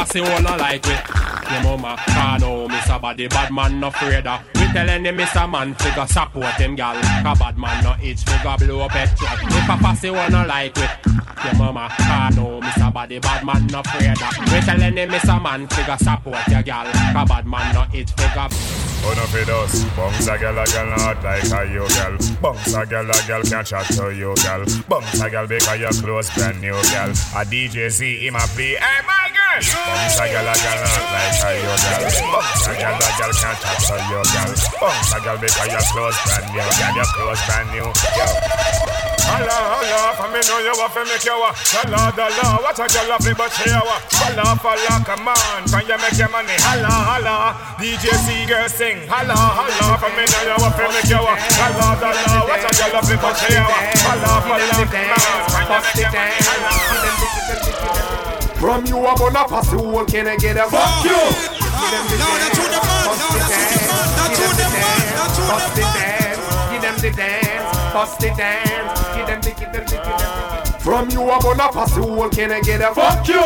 [0.00, 0.92] If a fussy one not like me,
[1.52, 4.40] your mama can't know me somebody bad man no afraid of.
[4.54, 5.50] Me tell any Mr.
[5.50, 6.94] Man figure support him, gal.
[7.22, 9.28] Cause bad man no itch figure blow up petrol.
[9.42, 10.90] If a fussy wanna like it,
[11.44, 12.90] your mama, ah no, Mr.
[12.90, 14.38] Body, bad man no afraid that.
[14.50, 15.42] We tell any Mr.
[15.42, 16.86] Man figure support your gal.
[16.86, 18.48] Cause bad man no itch figure.
[19.02, 22.74] Oh no fit us Bounce a gal a gal not like a you gal Bounce
[22.74, 26.28] a gal a gal can't chat to you gal Bounce a gal because your clothes
[26.34, 30.48] brand new gal A DJ see him a play Hey my girl Bounce a gal
[30.48, 32.00] a gal like a you gal
[32.32, 35.84] Bounce a gal a gal can't chat to you gal Bounce a gal because your
[35.92, 37.92] clothes brand new gal Your clothes brand Yo
[39.30, 41.54] Holla, holla, for me know you want make you wa.
[41.54, 44.00] Holla, holla, what a girl have but she wa.
[44.18, 46.56] Holla, holla, come on, can you make your money?
[46.66, 49.06] Holla, holla, DJ C girl sing.
[49.06, 51.38] Holla, holla, for me know you want make you wa.
[51.38, 53.78] Holla, holla, what a girl have but she wa.
[54.02, 55.14] Holla, holla, come
[55.78, 57.89] on, can?
[58.60, 61.10] From you I'm gonna pass the whole can I get a fuck you?
[61.10, 62.58] Give them the dance,
[63.08, 63.96] bust the dance,
[64.36, 69.26] give them the dance, bust the dance, give them the dance, bust the dance, give
[69.26, 70.39] them the, give them the, give them the.
[70.82, 73.40] From you I'm gonna pass the whole can I get a fuck you?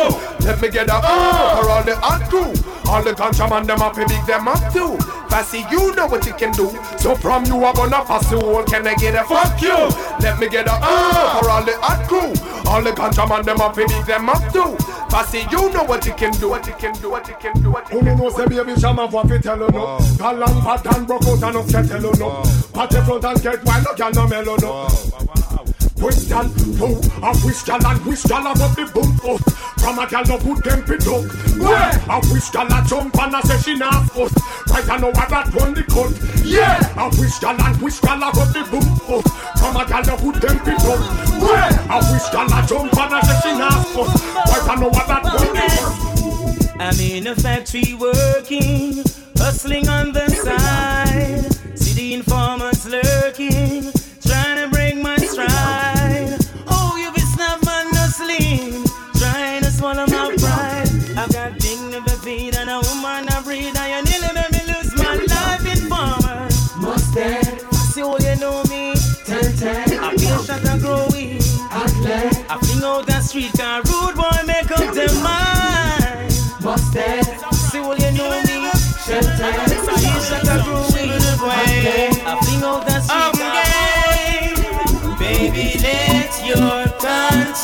[0.45, 2.53] Let me get a uh for all the hot crew,
[2.89, 4.97] all the contraband them up, big them up too.
[5.27, 6.69] Passy, you know what you can do.
[6.97, 9.75] So from you I'm gonna pass the whole can I get a fuck you?
[10.23, 12.31] Let me get a uh for all the hot crew,
[12.71, 14.77] all the contraband them up, big them up too.
[15.09, 17.69] Passy, you know what you can do, what you can do, what you can do,
[17.71, 18.15] what you can do.
[18.15, 21.57] know say baby shama for fi tell you no Galang pat and broke out and
[21.57, 25.54] us get tell no Pat the front and get wild no gal no mellow no
[25.95, 29.39] Question two, a wish gal and wish gal about the boom up
[29.79, 31.23] From a gal no put them pit up
[31.55, 34.33] Yeah, a wish gal a jump and a say she not us
[34.69, 36.11] Right I know what that run the cut.
[36.43, 39.23] Yeah, a wish gal and wish gal about the boom up
[39.57, 40.99] From a gal no put them pit up
[41.39, 44.11] Yeah, a wish gal a jump and a say she not us
[44.51, 46.81] Right I know what that run the cut.
[46.81, 49.01] I'm in a factory working,
[49.37, 51.79] hustling on the side.
[51.79, 52.13] See the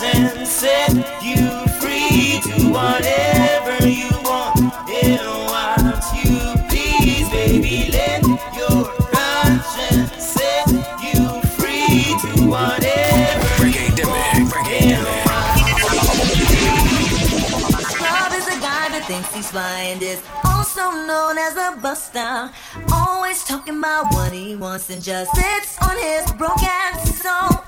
[0.02, 7.30] conscience set you free to whatever you want and what you please.
[7.30, 8.26] Baby, let
[8.58, 10.68] your conscience set
[11.06, 14.97] you free to whatever Reggae Demi, Reggae
[18.02, 22.49] Love is a guy that thinks he's flying is also known as a buster.
[22.91, 27.61] Always talking about what he wants and just sits on his broken soul.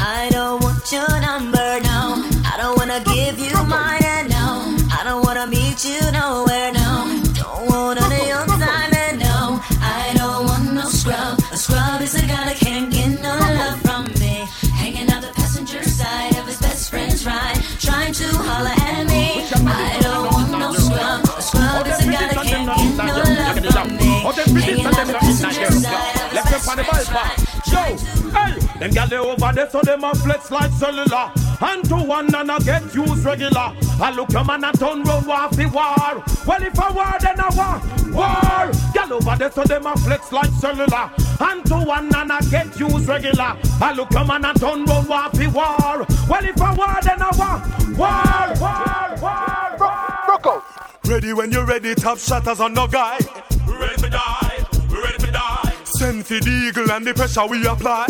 [0.00, 1.80] I don't want your number.
[1.82, 4.04] No, I don't wanna give you mine.
[4.04, 6.72] And no, I don't wanna meet you nowhere.
[6.72, 8.92] No, don't want none of your time.
[8.94, 11.38] And no, I don't want no scrub.
[11.52, 14.46] A scrub is a guy that can't get no love from me.
[14.78, 19.42] Hanging out the passenger side of his best friend's ride, trying to holler at me.
[19.66, 21.24] I don't want no scrub.
[21.36, 24.22] A scrub is a guy that can't get no love from me.
[24.62, 27.36] Hanging out the passenger side of his best friend's ride.
[27.66, 27.82] Yo,
[28.30, 31.32] hey, them gal they over there so them a flex like cellular.
[31.60, 33.74] And to one and I get used regular.
[34.00, 36.22] I look your man and turn round off the war.
[36.46, 37.80] Well if I war then I war,
[38.14, 38.72] war.
[38.94, 41.10] Gal over there so them a flex like cellular.
[41.40, 43.56] And to one and I get used regular.
[43.80, 46.06] I look your man and turn round off the war.
[46.28, 47.58] Well if I war then I war,
[47.96, 50.08] war, war, war, war.
[50.28, 53.18] Rock out Ready when you're ready, top shatters on no guy.
[53.66, 55.74] Ready to die, ready to die.
[55.84, 58.06] Send for the eagle and the pressure we apply.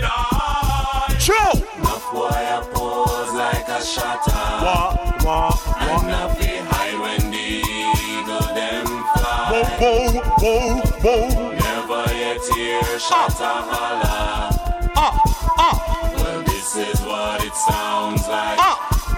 [0.00, 1.18] For die.
[1.18, 1.50] Show.
[1.78, 4.32] Enough boy a pose like a shutter.
[4.64, 9.50] Wah, wah, And enough be high when the eagle them fly.
[9.52, 11.52] Whoa, whoa, whoa, whoa.
[11.52, 14.90] Never yet hear shutter holler.
[14.96, 15.12] Ah,
[15.58, 16.12] ah.
[16.16, 18.58] Well, this is what it sounds like.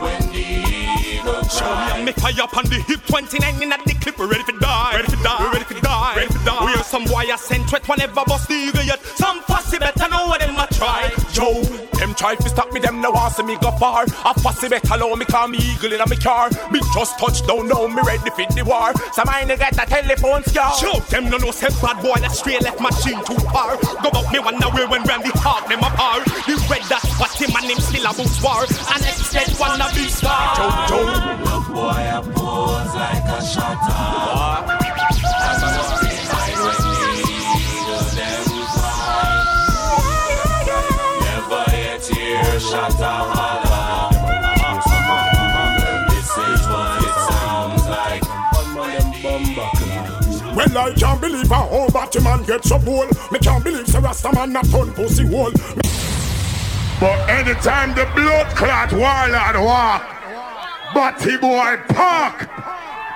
[0.02, 1.98] When the eagle Show cry.
[1.98, 4.96] me, me tie up on the hip 29 in at the clip, ready for die.
[4.96, 5.52] Ready for die.
[5.52, 6.14] Ready for die.
[6.16, 6.64] Ready for die.
[6.66, 8.98] We are some wire sent threat whenever bust the eagle yet.
[11.32, 11.62] Yo,
[11.96, 14.04] them try to stop me, them no want see me go far.
[14.04, 16.50] A fussy better know me call me eagle in a me car.
[16.70, 18.92] Me just touch down now, me ready for the war.
[19.12, 20.76] Some I get a telephone scar.
[20.76, 23.76] Show them no no say bad boy that straight left machine too far.
[24.02, 26.24] Go up me one away when Randy Hart them apart.
[26.44, 28.64] The red that but him and him still a boost war.
[28.68, 30.56] And next dead one a big star.
[30.56, 31.06] Joe, Joe.
[31.48, 34.72] Look boy I pose like a shutter.
[34.72, 34.81] And
[50.54, 53.08] Well, I can't believe a whole Batman get so bold.
[53.30, 55.50] Me can't believe Sir Rastaman not turn pussy hole.
[55.50, 55.82] Me-
[57.00, 60.02] But anytime the blood clot warlord walk,
[60.94, 62.48] Batty boy park,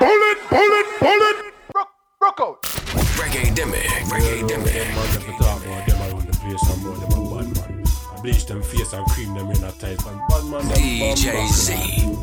[0.01, 1.37] bullet, bullet, bullet.
[2.23, 2.63] Rock out.
[3.19, 3.83] Reggae Demi.
[4.09, 5.56] Reggae Demi.
[8.27, 11.77] Bleach them face and cream them in a tight and bad man DJ Z.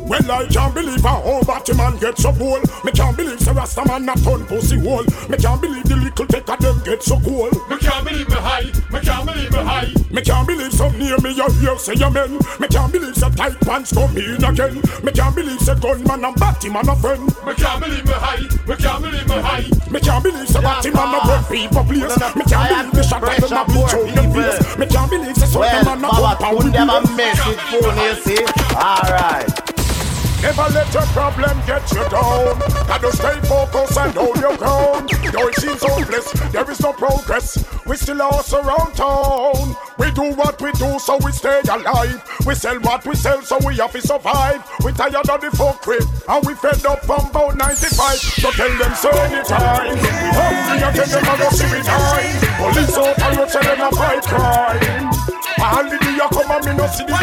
[0.03, 2.59] Well, I can't believe a whole Batman get so bold.
[2.83, 5.05] Me can't believe Sir Rastaman not turn pussy hole.
[5.29, 7.49] Me can't believe the little take of them get so cool.
[7.69, 9.93] Me can't believe me high, me can't believe me high.
[10.11, 12.37] Me can't believe some near me you hear say amen.
[12.59, 14.75] Me can't believe say tight pants come in again.
[15.07, 17.31] Me can't believe say gunman and Batman a friend.
[17.47, 19.65] Me can't believe me high, me can't believe me high.
[19.89, 22.19] Me can't believe say Batman a run people place.
[22.35, 24.77] Me can't believe the shot of them a bleach out them face.
[24.77, 27.45] Me can't believe say some Well, man a Baba bump out Tune them a mess
[27.45, 28.45] with phone, you see.
[28.73, 29.73] Alright.
[30.41, 32.59] Never let your problem get you down.
[32.87, 35.09] Gotta stay focused and hold your ground.
[35.31, 37.63] Though it seems hopeless, there is no progress.
[37.85, 39.75] We still lost around town.
[39.99, 42.21] We do what we do so we stay alive.
[42.45, 44.67] We sell what we sell so we have to survive.
[44.83, 48.17] We tired of the fuckery and we fed up from about 95.
[48.17, 49.93] So tell them so anytime.
[49.93, 50.01] We
[50.33, 52.73] hungry again, them a go see we time.
[52.73, 54.82] Police out and you tell them a fight crime.
[57.01, 57.22] What.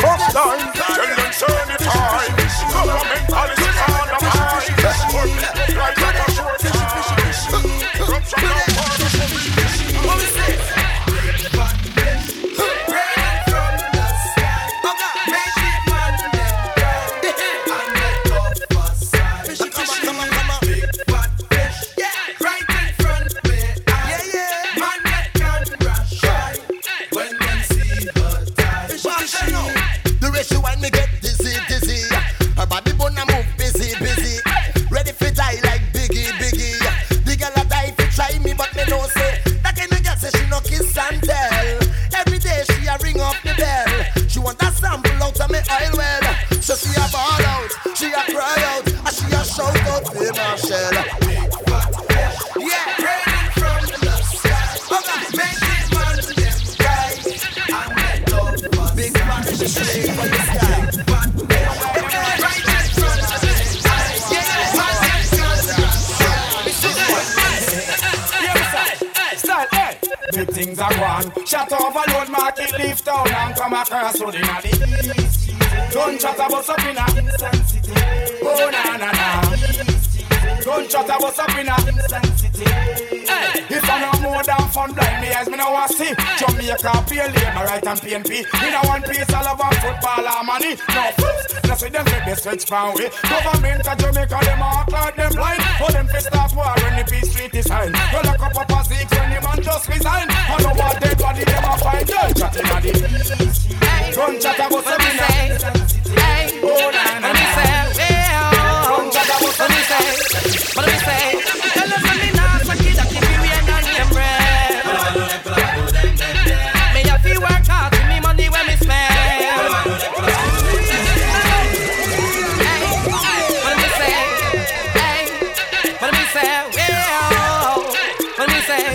[92.70, 93.22] The switch.
[93.22, 93.98] Government of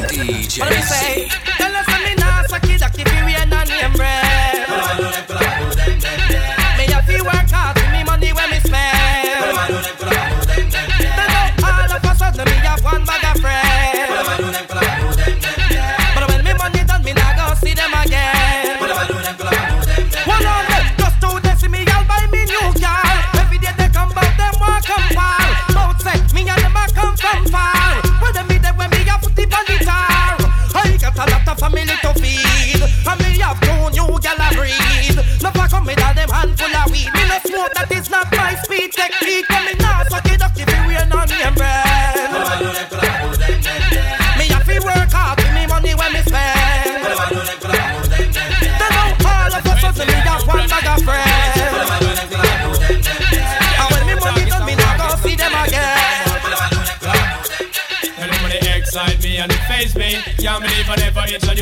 [0.03, 1.27] DJ What do say?
[1.57, 2.14] Tell us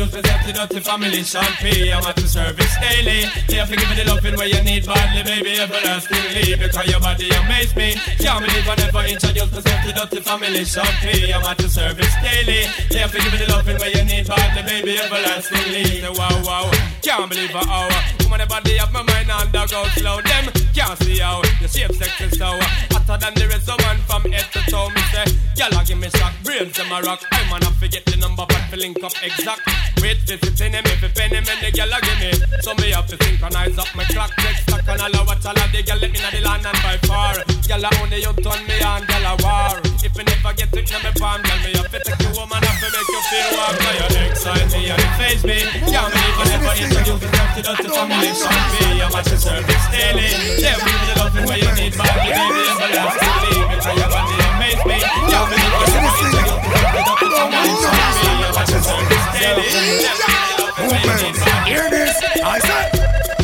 [0.04, 1.22] introduce myself to dirty family.
[1.60, 3.24] P, I'm at the service daily.
[3.48, 6.56] Here for giving the loving where you need badly, baby, everlastingly.
[6.56, 7.94] Because your body amaze me.
[8.18, 10.64] Can't believe I never introduce myself to dirty family.
[10.64, 12.66] P, I'm at the service daily.
[12.90, 15.84] Here for giving the loving where you need badly, baby, everlastingly.
[15.84, 16.70] Say wow, wow.
[17.02, 17.96] Can't believe I hour.
[18.24, 20.20] Woman, the body of my mind and dog out slow.
[20.20, 20.44] Them
[20.74, 22.58] can't see how your shape sex is so
[23.06, 24.88] hotter than the rest of one from head to toe.
[24.90, 25.24] Me say,
[25.56, 27.20] y'all give me shock, brains to my rock.
[27.32, 29.60] I'm gonna forget the number, but fi link up exact.
[30.00, 32.32] Wait, this is in him, if it penny, man, the girl give me.
[32.62, 35.72] So me have to synchronize up my clock, check stock, and all what all of
[35.72, 37.53] the girl let me know the land and by far.
[37.64, 39.80] Girl, only you turn me on, girl, a war.
[40.04, 42.60] If you never get it, me palm, girl, me have to take you home and
[42.60, 43.72] have to make you feel warm.
[43.80, 45.64] Now you excite me and face me.
[45.88, 48.36] Can't believe I never introduce myself to the family.
[48.36, 50.28] Sean B, I'm at your service daily.
[50.60, 53.56] Yeah, we the loving where you need, baby, baby, everlastingly.
[53.64, 55.00] Because your body amaze me.
[55.00, 57.72] Can't believe I never introduce myself to the family.
[57.80, 59.64] Sean B, I'm at your service daily.
[60.04, 61.64] Yeah, we the loving where you need, baby.
[61.64, 62.12] Hear this?
[62.44, 63.43] I said.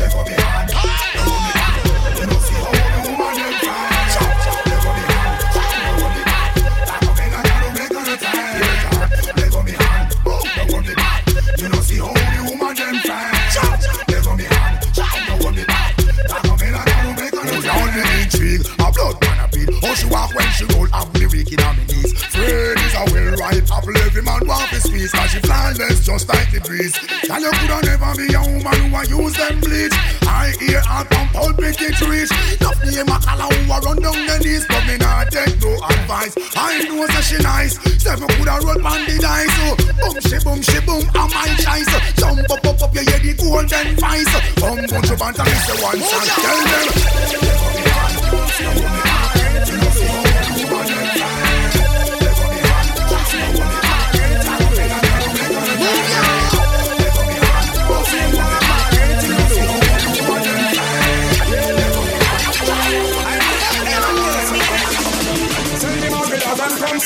[26.11, 26.95] Just like the breeze.
[27.31, 29.95] And you coulda never be a woman who a use them bleach.
[30.27, 32.33] I hear her from pulpit it reach.
[32.59, 35.71] Enough name a color who a run down the knees, but me not take no
[35.87, 36.35] advice.
[36.59, 37.79] I know that she nice.
[38.03, 39.55] Seven coulda roll on the dice.
[39.55, 41.87] So boom she boom she boom, am my choice.
[42.19, 44.33] Jump up up up, you hear the golden voice.
[44.59, 46.35] Come bunch of banter, me say one chance.
[46.43, 46.91] Tell them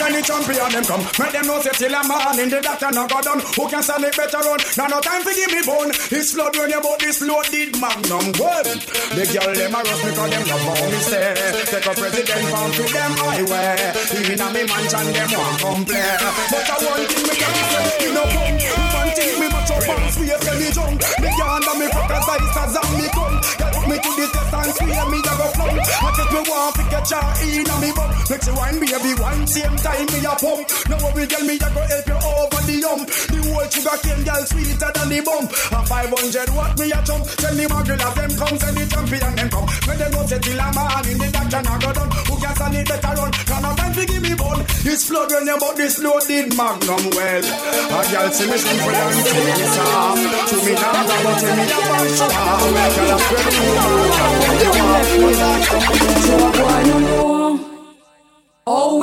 [0.04, 1.04] send the champion them come.
[1.18, 3.40] Make them know say till a man in the doctor no go done.
[3.56, 4.60] Who can stand it better run?
[4.76, 5.90] Now no time to give me bone.
[6.12, 8.26] It's flood when you bought this loaded magnum.
[8.36, 8.68] Well,
[9.16, 11.32] the girl them a rush me 'cause them love how me say.
[11.72, 13.76] Take a president from to them highway.
[14.18, 16.16] Even a me mansion them want come play.
[16.52, 18.56] But I one thing me can say, you know come.
[18.98, 20.96] One thing me match up and swear tell me jump.
[21.20, 23.36] Me yonder me ice as and me come.
[23.58, 25.74] Get me to test and swear me a go flum.
[25.74, 28.10] I take me one pick a jar in a me bum.
[28.30, 30.62] Make you wine baby wine same time me a pump.
[30.88, 33.04] Now worry girl me a go help you over the hump.
[33.04, 35.48] The whole sugar cane girl sweeter than the bump.
[35.50, 37.24] A 500 watt me a jump.
[37.40, 39.68] Tell the muggle of them come, send the champion them come.
[39.86, 42.08] When they go say till a man in the doctor now go down.
[42.28, 43.30] Who can stand it better run?
[43.32, 44.58] Can no time to give me bun.
[44.84, 47.44] This flood when you bought this loaded magnum well.
[47.44, 50.18] A girl see me simple and things off.
[50.48, 52.34] To me now go to me a bunch of
[52.74, 54.13] Girl a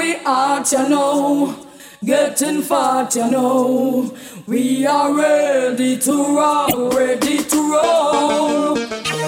[0.02, 1.56] we you know,
[2.04, 4.16] getting fat, you know.
[4.48, 8.78] We are ready to roll, ready to roll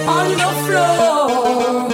[0.09, 1.89] on the floor.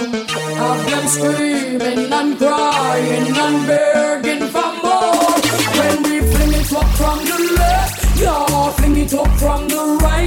[0.60, 5.36] Have them screaming and crying and begging for more.
[5.78, 9.69] When we fling it up from the left, yeah, fling it up from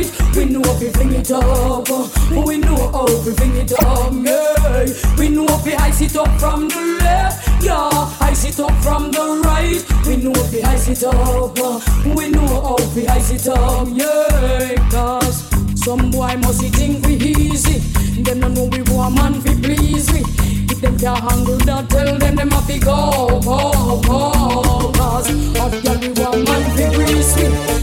[0.03, 0.35] right.
[0.35, 1.87] We know if we fling it up,
[2.45, 4.85] we know how we fling it up, yeah.
[5.17, 7.89] We know if we ice it up from the left, yeah,
[8.21, 9.83] ice it up from the right.
[10.07, 11.57] We know if we ice it up,
[12.15, 14.89] we know how we ice it up, yeah.
[14.89, 15.49] Cause
[15.83, 17.79] some boy must think we easy.
[18.23, 20.19] Them no know we want man fi please we.
[20.69, 24.91] If them can't handle that, tell them them have to go, go, go.
[24.93, 27.82] Cause hot girl we want man fi grease we.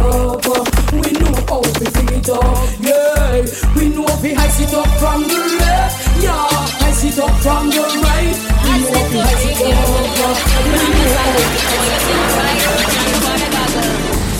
[0.00, 0.46] Up,
[0.92, 3.44] we know how we fling it up, yeah.
[3.76, 7.80] We know we ice it up from the left, yeah, ice it up from the
[7.80, 8.36] right.
[8.64, 11.50] We know we ice it up, we know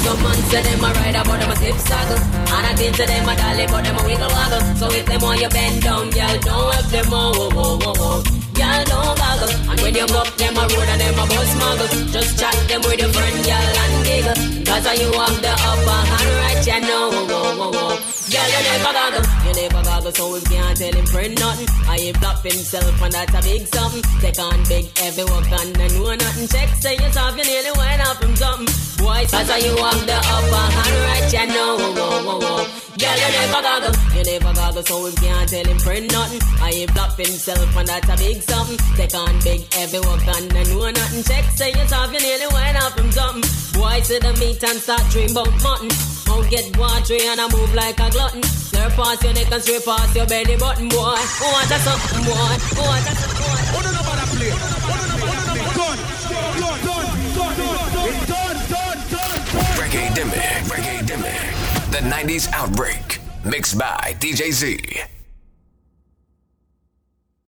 [0.04, 2.18] Some man say them a ride but them a zip saddle
[2.56, 5.20] And I think to them a dolly but them a wiggle waggle So if them
[5.20, 8.22] want you bend down, girl, don't help them oh, oh, oh, oh.
[8.26, 8.49] oh.
[8.60, 9.52] Girl, don't goggle.
[9.70, 12.12] And when you up them a road and them a bus muggle.
[12.12, 14.38] Just chat them with your friend, girl, and giggle.
[14.68, 17.08] Cause you have the upper hand right, you know.
[17.10, 18.19] Oh, oh, oh.
[18.30, 21.66] Girl, you never goggle, you never goggle so we can't tell him friend nothing.
[21.90, 24.02] I he flop himself and that's a big something.
[24.22, 26.46] Take on big heavy work and I know nothing.
[26.46, 28.70] Check say yourself you nearly went up from something.
[29.02, 31.74] Boy, cause you have the upper hand right, you know.
[31.74, 32.62] Whoa, whoa, whoa.
[33.02, 36.42] Girl, you never goggle, you never goggle, so we can't tell him friend nothing.
[36.62, 38.78] I he flop himself and that's a big something.
[38.94, 41.24] Take on big heavy work and I know nothing.
[41.26, 43.42] Check say yourself you nearly went up from something.
[43.74, 45.90] Boy, see the meat and start dream about mutton.
[46.30, 48.40] Mouth get watery and I move like a glutton.
[48.42, 50.96] Slurp past your neck and straight past your belly button, boy.
[51.02, 52.34] Oh, want a something, boy.
[52.78, 53.58] Oh, want a something, boy.
[53.72, 54.70] Oh, no, no, no, play.
[59.74, 60.38] Reggae Demi,
[60.70, 61.34] Reggae Demi,
[61.90, 65.19] the 90s Outbreak, mixed by DJ Z.